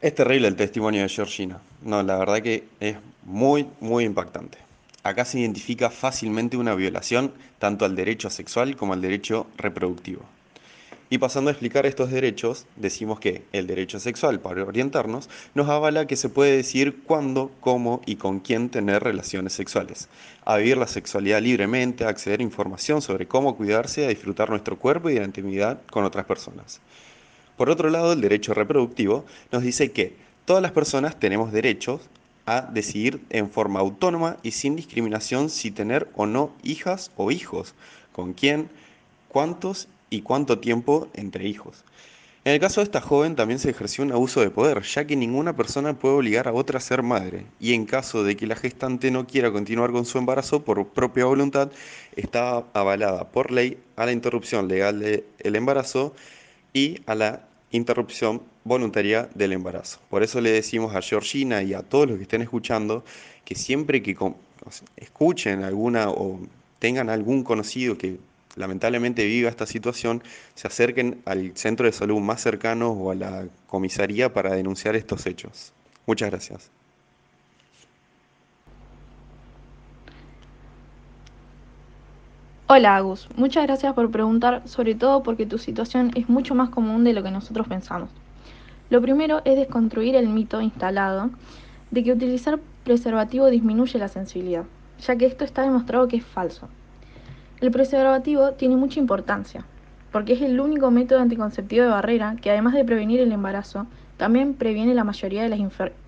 Es 0.00 0.14
terrible 0.14 0.46
el 0.46 0.56
testimonio 0.56 1.02
de 1.02 1.08
Georgina. 1.08 1.58
No, 1.82 2.02
la 2.02 2.18
verdad 2.18 2.40
que 2.40 2.64
es 2.78 2.96
muy, 3.24 3.66
muy 3.80 4.04
impactante. 4.04 4.67
Acá 5.08 5.24
se 5.24 5.40
identifica 5.40 5.88
fácilmente 5.88 6.58
una 6.58 6.74
violación 6.74 7.32
tanto 7.58 7.86
al 7.86 7.96
derecho 7.96 8.28
sexual 8.28 8.76
como 8.76 8.92
al 8.92 9.00
derecho 9.00 9.46
reproductivo. 9.56 10.20
Y 11.08 11.16
pasando 11.16 11.48
a 11.48 11.52
explicar 11.52 11.86
estos 11.86 12.10
derechos, 12.10 12.66
decimos 12.76 13.18
que 13.18 13.42
el 13.52 13.66
derecho 13.66 14.00
sexual, 14.00 14.40
para 14.40 14.62
orientarnos, 14.64 15.30
nos 15.54 15.66
avala 15.70 16.06
que 16.06 16.16
se 16.16 16.28
puede 16.28 16.54
decir 16.54 17.04
cuándo, 17.04 17.50
cómo 17.60 18.02
y 18.04 18.16
con 18.16 18.40
quién 18.40 18.68
tener 18.68 19.02
relaciones 19.02 19.54
sexuales, 19.54 20.10
a 20.44 20.58
vivir 20.58 20.76
la 20.76 20.86
sexualidad 20.86 21.40
libremente, 21.40 22.04
a 22.04 22.10
acceder 22.10 22.40
a 22.40 22.42
información 22.42 23.00
sobre 23.00 23.26
cómo 23.26 23.56
cuidarse, 23.56 24.04
a 24.04 24.10
disfrutar 24.10 24.50
nuestro 24.50 24.78
cuerpo 24.78 25.08
y 25.08 25.14
de 25.14 25.20
la 25.20 25.26
intimidad 25.26 25.80
con 25.90 26.04
otras 26.04 26.26
personas. 26.26 26.82
Por 27.56 27.70
otro 27.70 27.88
lado, 27.88 28.12
el 28.12 28.20
derecho 28.20 28.52
reproductivo 28.52 29.24
nos 29.52 29.62
dice 29.62 29.90
que 29.90 30.16
todas 30.44 30.62
las 30.62 30.72
personas 30.72 31.18
tenemos 31.18 31.50
derechos 31.50 32.02
a 32.48 32.62
decidir 32.62 33.20
en 33.28 33.50
forma 33.50 33.80
autónoma 33.80 34.38
y 34.42 34.52
sin 34.52 34.74
discriminación 34.74 35.50
si 35.50 35.70
tener 35.70 36.08
o 36.14 36.24
no 36.24 36.54
hijas 36.62 37.12
o 37.16 37.30
hijos, 37.30 37.74
con 38.12 38.32
quién, 38.32 38.70
cuántos 39.28 39.88
y 40.08 40.22
cuánto 40.22 40.58
tiempo 40.58 41.08
entre 41.12 41.46
hijos. 41.46 41.84
En 42.46 42.54
el 42.54 42.60
caso 42.60 42.80
de 42.80 42.84
esta 42.84 43.02
joven 43.02 43.36
también 43.36 43.58
se 43.58 43.68
ejerció 43.68 44.02
un 44.02 44.12
abuso 44.12 44.40
de 44.40 44.48
poder, 44.48 44.80
ya 44.82 45.06
que 45.06 45.14
ninguna 45.14 45.54
persona 45.54 45.92
puede 45.92 46.14
obligar 46.14 46.48
a 46.48 46.54
otra 46.54 46.78
a 46.78 46.80
ser 46.80 47.02
madre, 47.02 47.44
y 47.60 47.74
en 47.74 47.84
caso 47.84 48.24
de 48.24 48.34
que 48.34 48.46
la 48.46 48.56
gestante 48.56 49.10
no 49.10 49.26
quiera 49.26 49.52
continuar 49.52 49.92
con 49.92 50.06
su 50.06 50.16
embarazo 50.16 50.64
por 50.64 50.88
propia 50.88 51.26
voluntad, 51.26 51.70
está 52.16 52.64
avalada 52.72 53.28
por 53.28 53.50
ley 53.50 53.76
a 53.96 54.06
la 54.06 54.12
interrupción 54.12 54.68
legal 54.68 55.00
del 55.00 55.56
embarazo 55.56 56.14
y 56.72 57.02
a 57.04 57.14
la 57.14 57.47
interrupción 57.70 58.42
voluntaria 58.64 59.28
del 59.34 59.52
embarazo. 59.52 60.00
Por 60.08 60.22
eso 60.22 60.40
le 60.40 60.50
decimos 60.50 60.94
a 60.94 61.02
Georgina 61.02 61.62
y 61.62 61.74
a 61.74 61.82
todos 61.82 62.08
los 62.08 62.16
que 62.16 62.22
estén 62.22 62.42
escuchando 62.42 63.04
que 63.44 63.54
siempre 63.54 64.02
que 64.02 64.16
escuchen 64.96 65.64
alguna 65.64 66.10
o 66.10 66.40
tengan 66.78 67.08
algún 67.10 67.42
conocido 67.42 67.98
que 67.98 68.18
lamentablemente 68.56 69.24
viva 69.24 69.48
esta 69.48 69.66
situación, 69.66 70.22
se 70.54 70.66
acerquen 70.66 71.22
al 71.24 71.56
centro 71.56 71.86
de 71.86 71.92
salud 71.92 72.18
más 72.20 72.40
cercano 72.40 72.90
o 72.90 73.10
a 73.10 73.14
la 73.14 73.46
comisaría 73.68 74.32
para 74.32 74.54
denunciar 74.54 74.96
estos 74.96 75.26
hechos. 75.26 75.72
Muchas 76.06 76.30
gracias. 76.30 76.77
Hola 82.70 82.96
Agus, 82.96 83.30
muchas 83.34 83.64
gracias 83.64 83.94
por 83.94 84.10
preguntar, 84.10 84.60
sobre 84.66 84.94
todo 84.94 85.22
porque 85.22 85.46
tu 85.46 85.56
situación 85.56 86.10
es 86.14 86.28
mucho 86.28 86.54
más 86.54 86.68
común 86.68 87.02
de 87.02 87.14
lo 87.14 87.22
que 87.22 87.30
nosotros 87.30 87.66
pensamos. 87.66 88.10
Lo 88.90 89.00
primero 89.00 89.40
es 89.46 89.56
desconstruir 89.56 90.14
el 90.16 90.28
mito 90.28 90.60
instalado 90.60 91.30
de 91.90 92.04
que 92.04 92.12
utilizar 92.12 92.60
preservativo 92.84 93.48
disminuye 93.48 93.98
la 93.98 94.08
sensibilidad, 94.08 94.64
ya 95.00 95.16
que 95.16 95.24
esto 95.24 95.46
está 95.46 95.62
demostrado 95.62 96.08
que 96.08 96.18
es 96.18 96.26
falso. 96.26 96.68
El 97.62 97.70
preservativo 97.70 98.52
tiene 98.52 98.76
mucha 98.76 99.00
importancia, 99.00 99.64
porque 100.12 100.34
es 100.34 100.42
el 100.42 100.60
único 100.60 100.90
método 100.90 101.20
anticonceptivo 101.20 101.84
de 101.84 101.90
barrera 101.90 102.36
que 102.36 102.50
además 102.50 102.74
de 102.74 102.84
prevenir 102.84 103.20
el 103.20 103.32
embarazo, 103.32 103.86
también 104.18 104.52
previene 104.52 104.92
la 104.92 105.04
mayoría 105.04 105.42
de 105.42 105.48
las, 105.48 105.60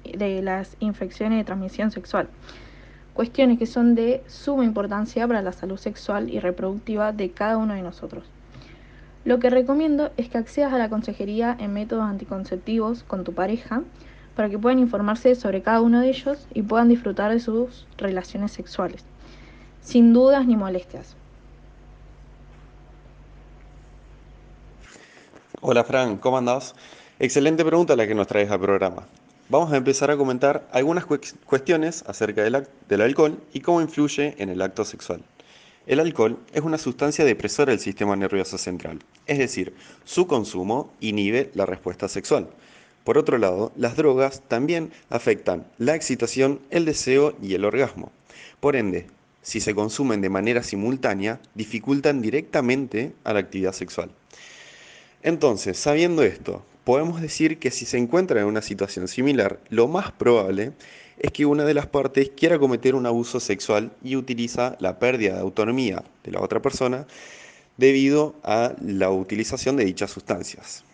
de 0.04 0.42
las 0.42 0.76
infecciones 0.78 1.38
de 1.38 1.44
transmisión 1.44 1.90
sexual 1.90 2.28
cuestiones 3.20 3.58
que 3.58 3.66
son 3.66 3.94
de 3.94 4.22
suma 4.28 4.64
importancia 4.64 5.28
para 5.28 5.42
la 5.42 5.52
salud 5.52 5.76
sexual 5.76 6.30
y 6.30 6.40
reproductiva 6.40 7.12
de 7.12 7.30
cada 7.32 7.58
uno 7.58 7.74
de 7.74 7.82
nosotros. 7.82 8.24
Lo 9.26 9.38
que 9.38 9.50
recomiendo 9.50 10.10
es 10.16 10.30
que 10.30 10.38
accedas 10.38 10.72
a 10.72 10.78
la 10.78 10.88
consejería 10.88 11.54
en 11.60 11.74
métodos 11.74 12.04
anticonceptivos 12.04 13.02
con 13.02 13.22
tu 13.22 13.34
pareja 13.34 13.82
para 14.34 14.48
que 14.48 14.58
puedan 14.58 14.78
informarse 14.78 15.34
sobre 15.34 15.60
cada 15.60 15.82
uno 15.82 16.00
de 16.00 16.08
ellos 16.08 16.46
y 16.54 16.62
puedan 16.62 16.88
disfrutar 16.88 17.30
de 17.30 17.40
sus 17.40 17.86
relaciones 17.98 18.52
sexuales, 18.52 19.04
sin 19.82 20.14
dudas 20.14 20.46
ni 20.46 20.56
molestias. 20.56 21.14
Hola 25.60 25.84
Fran, 25.84 26.16
¿cómo 26.16 26.38
andás? 26.38 26.74
Excelente 27.18 27.66
pregunta 27.66 27.94
la 27.96 28.06
que 28.06 28.14
nos 28.14 28.26
traes 28.26 28.50
al 28.50 28.60
programa 28.60 29.06
vamos 29.50 29.72
a 29.72 29.76
empezar 29.76 30.10
a 30.12 30.16
comentar 30.16 30.68
algunas 30.72 31.04
cuestiones 31.04 32.04
acerca 32.06 32.42
del, 32.42 33.00
alcohol 33.02 33.38
y 33.52 33.60
cómo 33.60 33.80
influye 33.80 34.36
en 34.38 34.48
el 34.48 34.62
acto 34.62 34.84
sexual. 34.84 35.22
El 35.86 35.98
alcohol 35.98 36.38
es 36.54 36.62
una 36.62 36.78
sustancia 36.78 37.24
depresora 37.24 37.72
del 37.72 37.80
sistema 37.80 38.14
nervioso 38.14 38.58
central, 38.58 39.00
es 39.26 39.38
decir, 39.38 39.74
su 40.04 40.28
consumo 40.28 40.92
inhibe 41.00 41.50
la 41.54 41.66
respuesta 41.66 42.08
sexual. 42.08 42.48
Por 43.02 43.18
otro 43.18 43.38
lado, 43.38 43.72
las 43.76 43.96
drogas 43.96 44.42
también 44.46 44.92
afectan 45.08 45.66
la 45.78 45.96
excitación, 45.96 46.60
el 46.70 46.84
deseo 46.84 47.34
y 47.42 47.54
el 47.54 47.64
orgasmo. 47.64 48.12
Por 48.60 48.76
ende, 48.76 49.06
si 49.42 49.60
se 49.60 49.74
consumen 49.74 50.20
de 50.20 50.28
manera 50.28 50.62
simultánea, 50.62 51.40
dificultan 51.54 52.22
directamente 52.22 53.14
a 53.24 53.32
la 53.32 53.40
actividad 53.40 53.72
sexual. 53.72 54.10
Entonces, 55.22 55.78
sabiendo 55.78 56.22
esto, 56.22 56.62
podemos 56.84 57.20
decir 57.20 57.58
que 57.58 57.70
si 57.70 57.84
se 57.84 57.98
encuentra 57.98 58.40
en 58.40 58.46
una 58.46 58.62
situación 58.62 59.08
similar, 59.08 59.60
lo 59.68 59.88
más 59.88 60.12
probable 60.12 60.72
es 61.18 61.30
que 61.32 61.46
una 61.46 61.64
de 61.64 61.74
las 61.74 61.86
partes 61.86 62.30
quiera 62.34 62.58
cometer 62.58 62.94
un 62.94 63.06
abuso 63.06 63.40
sexual 63.40 63.92
y 64.02 64.16
utiliza 64.16 64.76
la 64.80 64.98
pérdida 64.98 65.34
de 65.34 65.40
autonomía 65.40 66.02
de 66.24 66.32
la 66.32 66.40
otra 66.40 66.60
persona 66.60 67.06
debido 67.76 68.34
a 68.42 68.74
la 68.80 69.10
utilización 69.10 69.76
de 69.76 69.84
dichas 69.84 70.10
sustancias. 70.10 70.84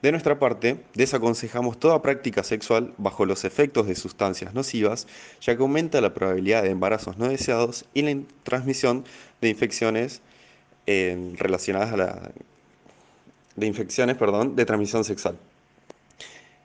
De 0.00 0.12
nuestra 0.12 0.38
parte, 0.38 0.78
desaconsejamos 0.94 1.80
toda 1.80 2.02
práctica 2.02 2.44
sexual 2.44 2.94
bajo 2.98 3.26
los 3.26 3.44
efectos 3.44 3.88
de 3.88 3.96
sustancias 3.96 4.54
nocivas, 4.54 5.08
ya 5.40 5.56
que 5.56 5.62
aumenta 5.62 6.00
la 6.00 6.14
probabilidad 6.14 6.62
de 6.62 6.70
embarazos 6.70 7.18
no 7.18 7.28
deseados 7.28 7.84
y 7.94 8.02
la 8.02 8.16
transmisión 8.44 9.04
de 9.40 9.48
infecciones 9.48 10.22
eh, 10.86 11.34
relacionadas 11.36 11.92
a 11.92 11.96
la 11.96 12.30
de 13.58 13.66
infecciones, 13.66 14.16
perdón, 14.16 14.56
de 14.56 14.64
transmisión 14.64 15.04
sexual. 15.04 15.36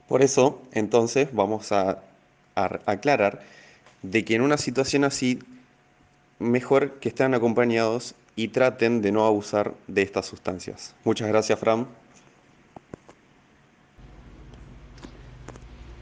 Por 0.07 0.21
eso, 0.21 0.61
entonces, 0.71 1.29
vamos 1.33 1.71
a, 1.71 2.03
aclarar 2.55 3.41
de 4.03 4.23
que 4.23 4.35
en 4.35 4.41
una 4.41 4.57
situación 4.57 5.03
así, 5.05 5.39
mejor 6.37 6.99
que 6.99 7.09
estén 7.09 7.33
acompañados 7.33 8.13
y 8.35 8.49
traten 8.49 9.01
de 9.01 9.11
no 9.11 9.25
abusar 9.25 9.73
de 9.87 10.03
estas 10.03 10.27
sustancias. 10.27 10.93
Muchas 11.03 11.27
gracias, 11.29 11.57
Fran. 11.59 11.87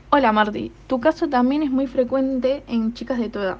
Hola 0.10 0.34
Marty, 0.34 0.73
tu 0.88 0.99
caso 0.99 1.30
también 1.30 1.63
es 1.63 1.71
muy 1.71 1.88
frecuente 1.88 2.63
en 2.67 2.93
chicas 2.93 3.17
de 3.17 3.30
tu 3.30 3.39
edad. 3.39 3.60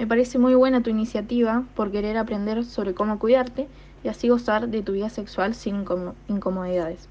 Me 0.00 0.06
parece 0.08 0.36
muy 0.36 0.56
buena 0.56 0.82
tu 0.82 0.90
iniciativa 0.90 1.62
por 1.76 1.92
querer 1.92 2.16
aprender 2.16 2.64
sobre 2.64 2.92
cómo 2.92 3.20
cuidarte 3.20 3.68
y 4.04 4.08
así 4.08 4.28
gozar 4.28 4.68
de 4.68 4.82
tu 4.82 4.92
vida 4.92 5.08
sexual 5.08 5.54
sin 5.54 5.84
incomodidades. 6.28 7.08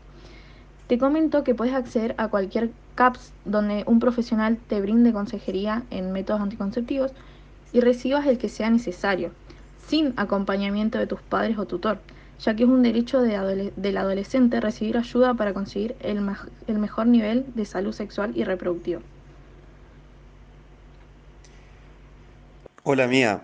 Te 0.88 0.98
comento 0.98 1.44
que 1.44 1.56
puedes 1.56 1.74
acceder 1.74 2.16
a 2.18 2.28
cualquier 2.28 2.72
CAPS 2.96 3.32
donde 3.46 3.84
un 3.88 4.00
profesional 4.00 4.58
te 4.68 4.82
brinde 4.82 5.14
consejería 5.14 5.84
en 5.90 6.12
métodos 6.12 6.42
anticonceptivos 6.42 7.12
y 7.72 7.80
recibas 7.80 8.26
el 8.26 8.38
que 8.38 8.50
sea 8.50 8.70
necesario, 8.70 9.32
sin 9.88 10.14
acompañamiento 10.18 10.98
de 10.98 11.08
tus 11.08 11.22
padres 11.22 11.58
o 11.58 11.66
tutor, 11.66 12.00
ya 12.40 12.56
que 12.56 12.64
es 12.64 12.70
un 12.70 12.84
derecho 12.84 13.22
del 13.22 13.98
adolescente 13.98 14.60
recibir 14.60 14.98
ayuda 14.98 15.34
para 15.34 15.54
conseguir 15.54 15.96
el, 16.02 16.20
el 16.68 16.80
mejor 16.80 17.08
nivel 17.08 17.46
de 17.56 17.66
salud 17.66 17.94
sexual 17.94 18.32
y 18.36 18.44
reproductiva. 18.44 19.00
Hola 22.84 23.08
mía, 23.08 23.42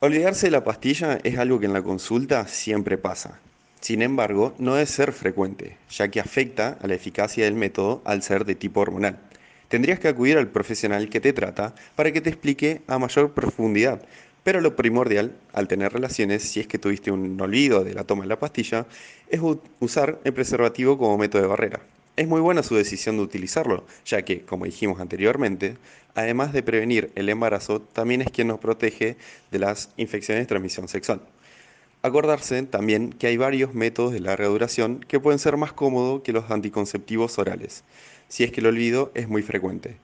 olvidarse 0.00 0.46
de 0.46 0.50
la 0.50 0.64
pastilla 0.64 1.18
es 1.22 1.38
algo 1.38 1.60
que 1.60 1.66
en 1.66 1.72
la 1.72 1.82
consulta 1.82 2.46
siempre 2.48 2.98
pasa. 2.98 3.40
Sin 3.80 4.02
embargo, 4.02 4.54
no 4.58 4.74
debe 4.74 4.86
ser 4.86 5.12
frecuente, 5.12 5.76
ya 5.90 6.08
que 6.08 6.20
afecta 6.20 6.76
a 6.82 6.86
la 6.86 6.94
eficacia 6.94 7.44
del 7.44 7.54
método 7.54 8.02
al 8.04 8.22
ser 8.22 8.44
de 8.44 8.54
tipo 8.54 8.80
hormonal. 8.80 9.18
Tendrías 9.68 10.00
que 10.00 10.08
acudir 10.08 10.36
al 10.36 10.48
profesional 10.48 11.08
que 11.08 11.20
te 11.20 11.32
trata 11.32 11.74
para 11.94 12.12
que 12.12 12.20
te 12.20 12.30
explique 12.30 12.82
a 12.88 12.98
mayor 12.98 13.32
profundidad 13.32 14.02
pero 14.42 14.60
lo 14.60 14.74
primordial 14.76 15.36
al 15.52 15.68
tener 15.68 15.92
relaciones, 15.92 16.42
si 16.42 16.60
es 16.60 16.66
que 16.66 16.78
tuviste 16.78 17.10
un 17.10 17.40
olvido 17.40 17.84
de 17.84 17.94
la 17.94 18.04
toma 18.04 18.22
de 18.22 18.28
la 18.28 18.38
pastilla, 18.38 18.86
es 19.28 19.40
usar 19.80 20.18
el 20.24 20.32
preservativo 20.32 20.96
como 20.98 21.18
método 21.18 21.42
de 21.42 21.48
barrera. 21.48 21.80
Es 22.20 22.28
muy 22.28 22.42
buena 22.42 22.62
su 22.62 22.74
decisión 22.74 23.16
de 23.16 23.22
utilizarlo, 23.22 23.86
ya 24.04 24.20
que, 24.26 24.42
como 24.42 24.66
dijimos 24.66 25.00
anteriormente, 25.00 25.78
además 26.14 26.52
de 26.52 26.62
prevenir 26.62 27.10
el 27.14 27.30
embarazo, 27.30 27.80
también 27.80 28.20
es 28.20 28.30
quien 28.30 28.48
nos 28.48 28.58
protege 28.60 29.16
de 29.50 29.58
las 29.58 29.88
infecciones 29.96 30.42
de 30.42 30.46
transmisión 30.46 30.86
sexual. 30.86 31.22
Acordarse 32.02 32.62
también 32.64 33.08
que 33.08 33.28
hay 33.28 33.38
varios 33.38 33.72
métodos 33.72 34.12
de 34.12 34.20
larga 34.20 34.48
duración 34.48 35.00
que 35.00 35.18
pueden 35.18 35.38
ser 35.38 35.56
más 35.56 35.72
cómodos 35.72 36.20
que 36.20 36.34
los 36.34 36.50
anticonceptivos 36.50 37.38
orales, 37.38 37.84
si 38.28 38.44
es 38.44 38.52
que 38.52 38.60
el 38.60 38.66
olvido 38.66 39.12
es 39.14 39.26
muy 39.26 39.40
frecuente. 39.42 39.96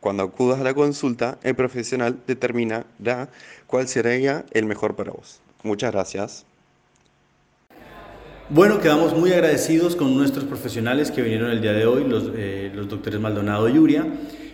Cuando 0.00 0.24
acudas 0.24 0.58
a 0.58 0.64
la 0.64 0.74
consulta, 0.74 1.38
el 1.44 1.54
profesional 1.54 2.20
determinará 2.26 3.30
cuál 3.68 3.86
sería 3.86 4.44
el 4.50 4.66
mejor 4.66 4.96
para 4.96 5.12
vos. 5.12 5.40
Muchas 5.62 5.92
gracias. 5.92 6.49
Bueno, 8.52 8.80
quedamos 8.80 9.16
muy 9.16 9.32
agradecidos 9.32 9.94
con 9.94 10.16
nuestros 10.16 10.44
profesionales 10.44 11.12
que 11.12 11.22
vinieron 11.22 11.52
el 11.52 11.60
día 11.60 11.72
de 11.72 11.86
hoy, 11.86 12.02
los, 12.02 12.32
eh, 12.34 12.72
los 12.74 12.88
doctores 12.88 13.20
Maldonado 13.20 13.68
y 13.68 13.78
Uria. 13.78 14.04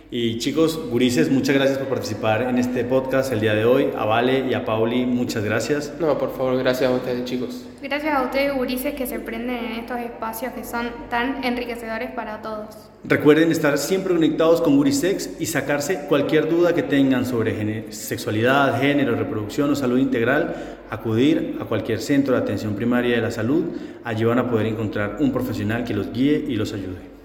Y 0.09 0.37
chicos, 0.37 0.79
Gurises, 0.89 1.29
muchas 1.29 1.53
gracias 1.53 1.77
por 1.79 1.89
participar 1.89 2.43
en 2.43 2.57
este 2.57 2.85
podcast 2.85 3.33
el 3.33 3.41
día 3.41 3.53
de 3.53 3.65
hoy. 3.65 3.89
A 3.97 4.05
Vale 4.05 4.47
y 4.49 4.53
a 4.53 4.63
Pauli, 4.63 5.05
muchas 5.05 5.43
gracias. 5.43 5.93
No, 5.99 6.17
por 6.17 6.31
favor, 6.31 6.57
gracias 6.57 6.89
a 6.89 6.93
ustedes, 6.93 7.25
chicos. 7.25 7.65
Gracias 7.83 8.15
a 8.15 8.23
ustedes, 8.23 8.55
Gurises, 8.55 8.93
que 8.93 9.05
se 9.05 9.19
prenden 9.19 9.57
en 9.57 9.71
estos 9.73 9.99
espacios 9.99 10.53
que 10.53 10.63
son 10.63 10.87
tan 11.09 11.43
enriquecedores 11.43 12.11
para 12.11 12.41
todos. 12.41 12.89
Recuerden 13.03 13.51
estar 13.51 13.77
siempre 13.77 14.13
conectados 14.13 14.61
con 14.61 14.77
Gurisex 14.77 15.41
y 15.41 15.45
sacarse 15.45 16.05
cualquier 16.07 16.47
duda 16.47 16.73
que 16.73 16.83
tengan 16.83 17.25
sobre 17.25 17.91
sexualidad, 17.91 18.79
género, 18.79 19.13
reproducción 19.13 19.69
o 19.71 19.75
salud 19.75 19.97
integral. 19.97 20.77
Acudir 20.89 21.57
a 21.59 21.65
cualquier 21.65 21.99
centro 21.99 22.33
de 22.33 22.39
atención 22.39 22.75
primaria 22.75 23.13
de 23.13 23.21
la 23.21 23.31
salud. 23.31 23.65
Allí 24.05 24.23
van 24.23 24.39
a 24.39 24.49
poder 24.49 24.67
encontrar 24.67 25.17
un 25.19 25.33
profesional 25.33 25.83
que 25.83 25.93
los 25.93 26.13
guíe 26.13 26.45
y 26.47 26.55
los 26.55 26.71
ayude. 26.71 27.16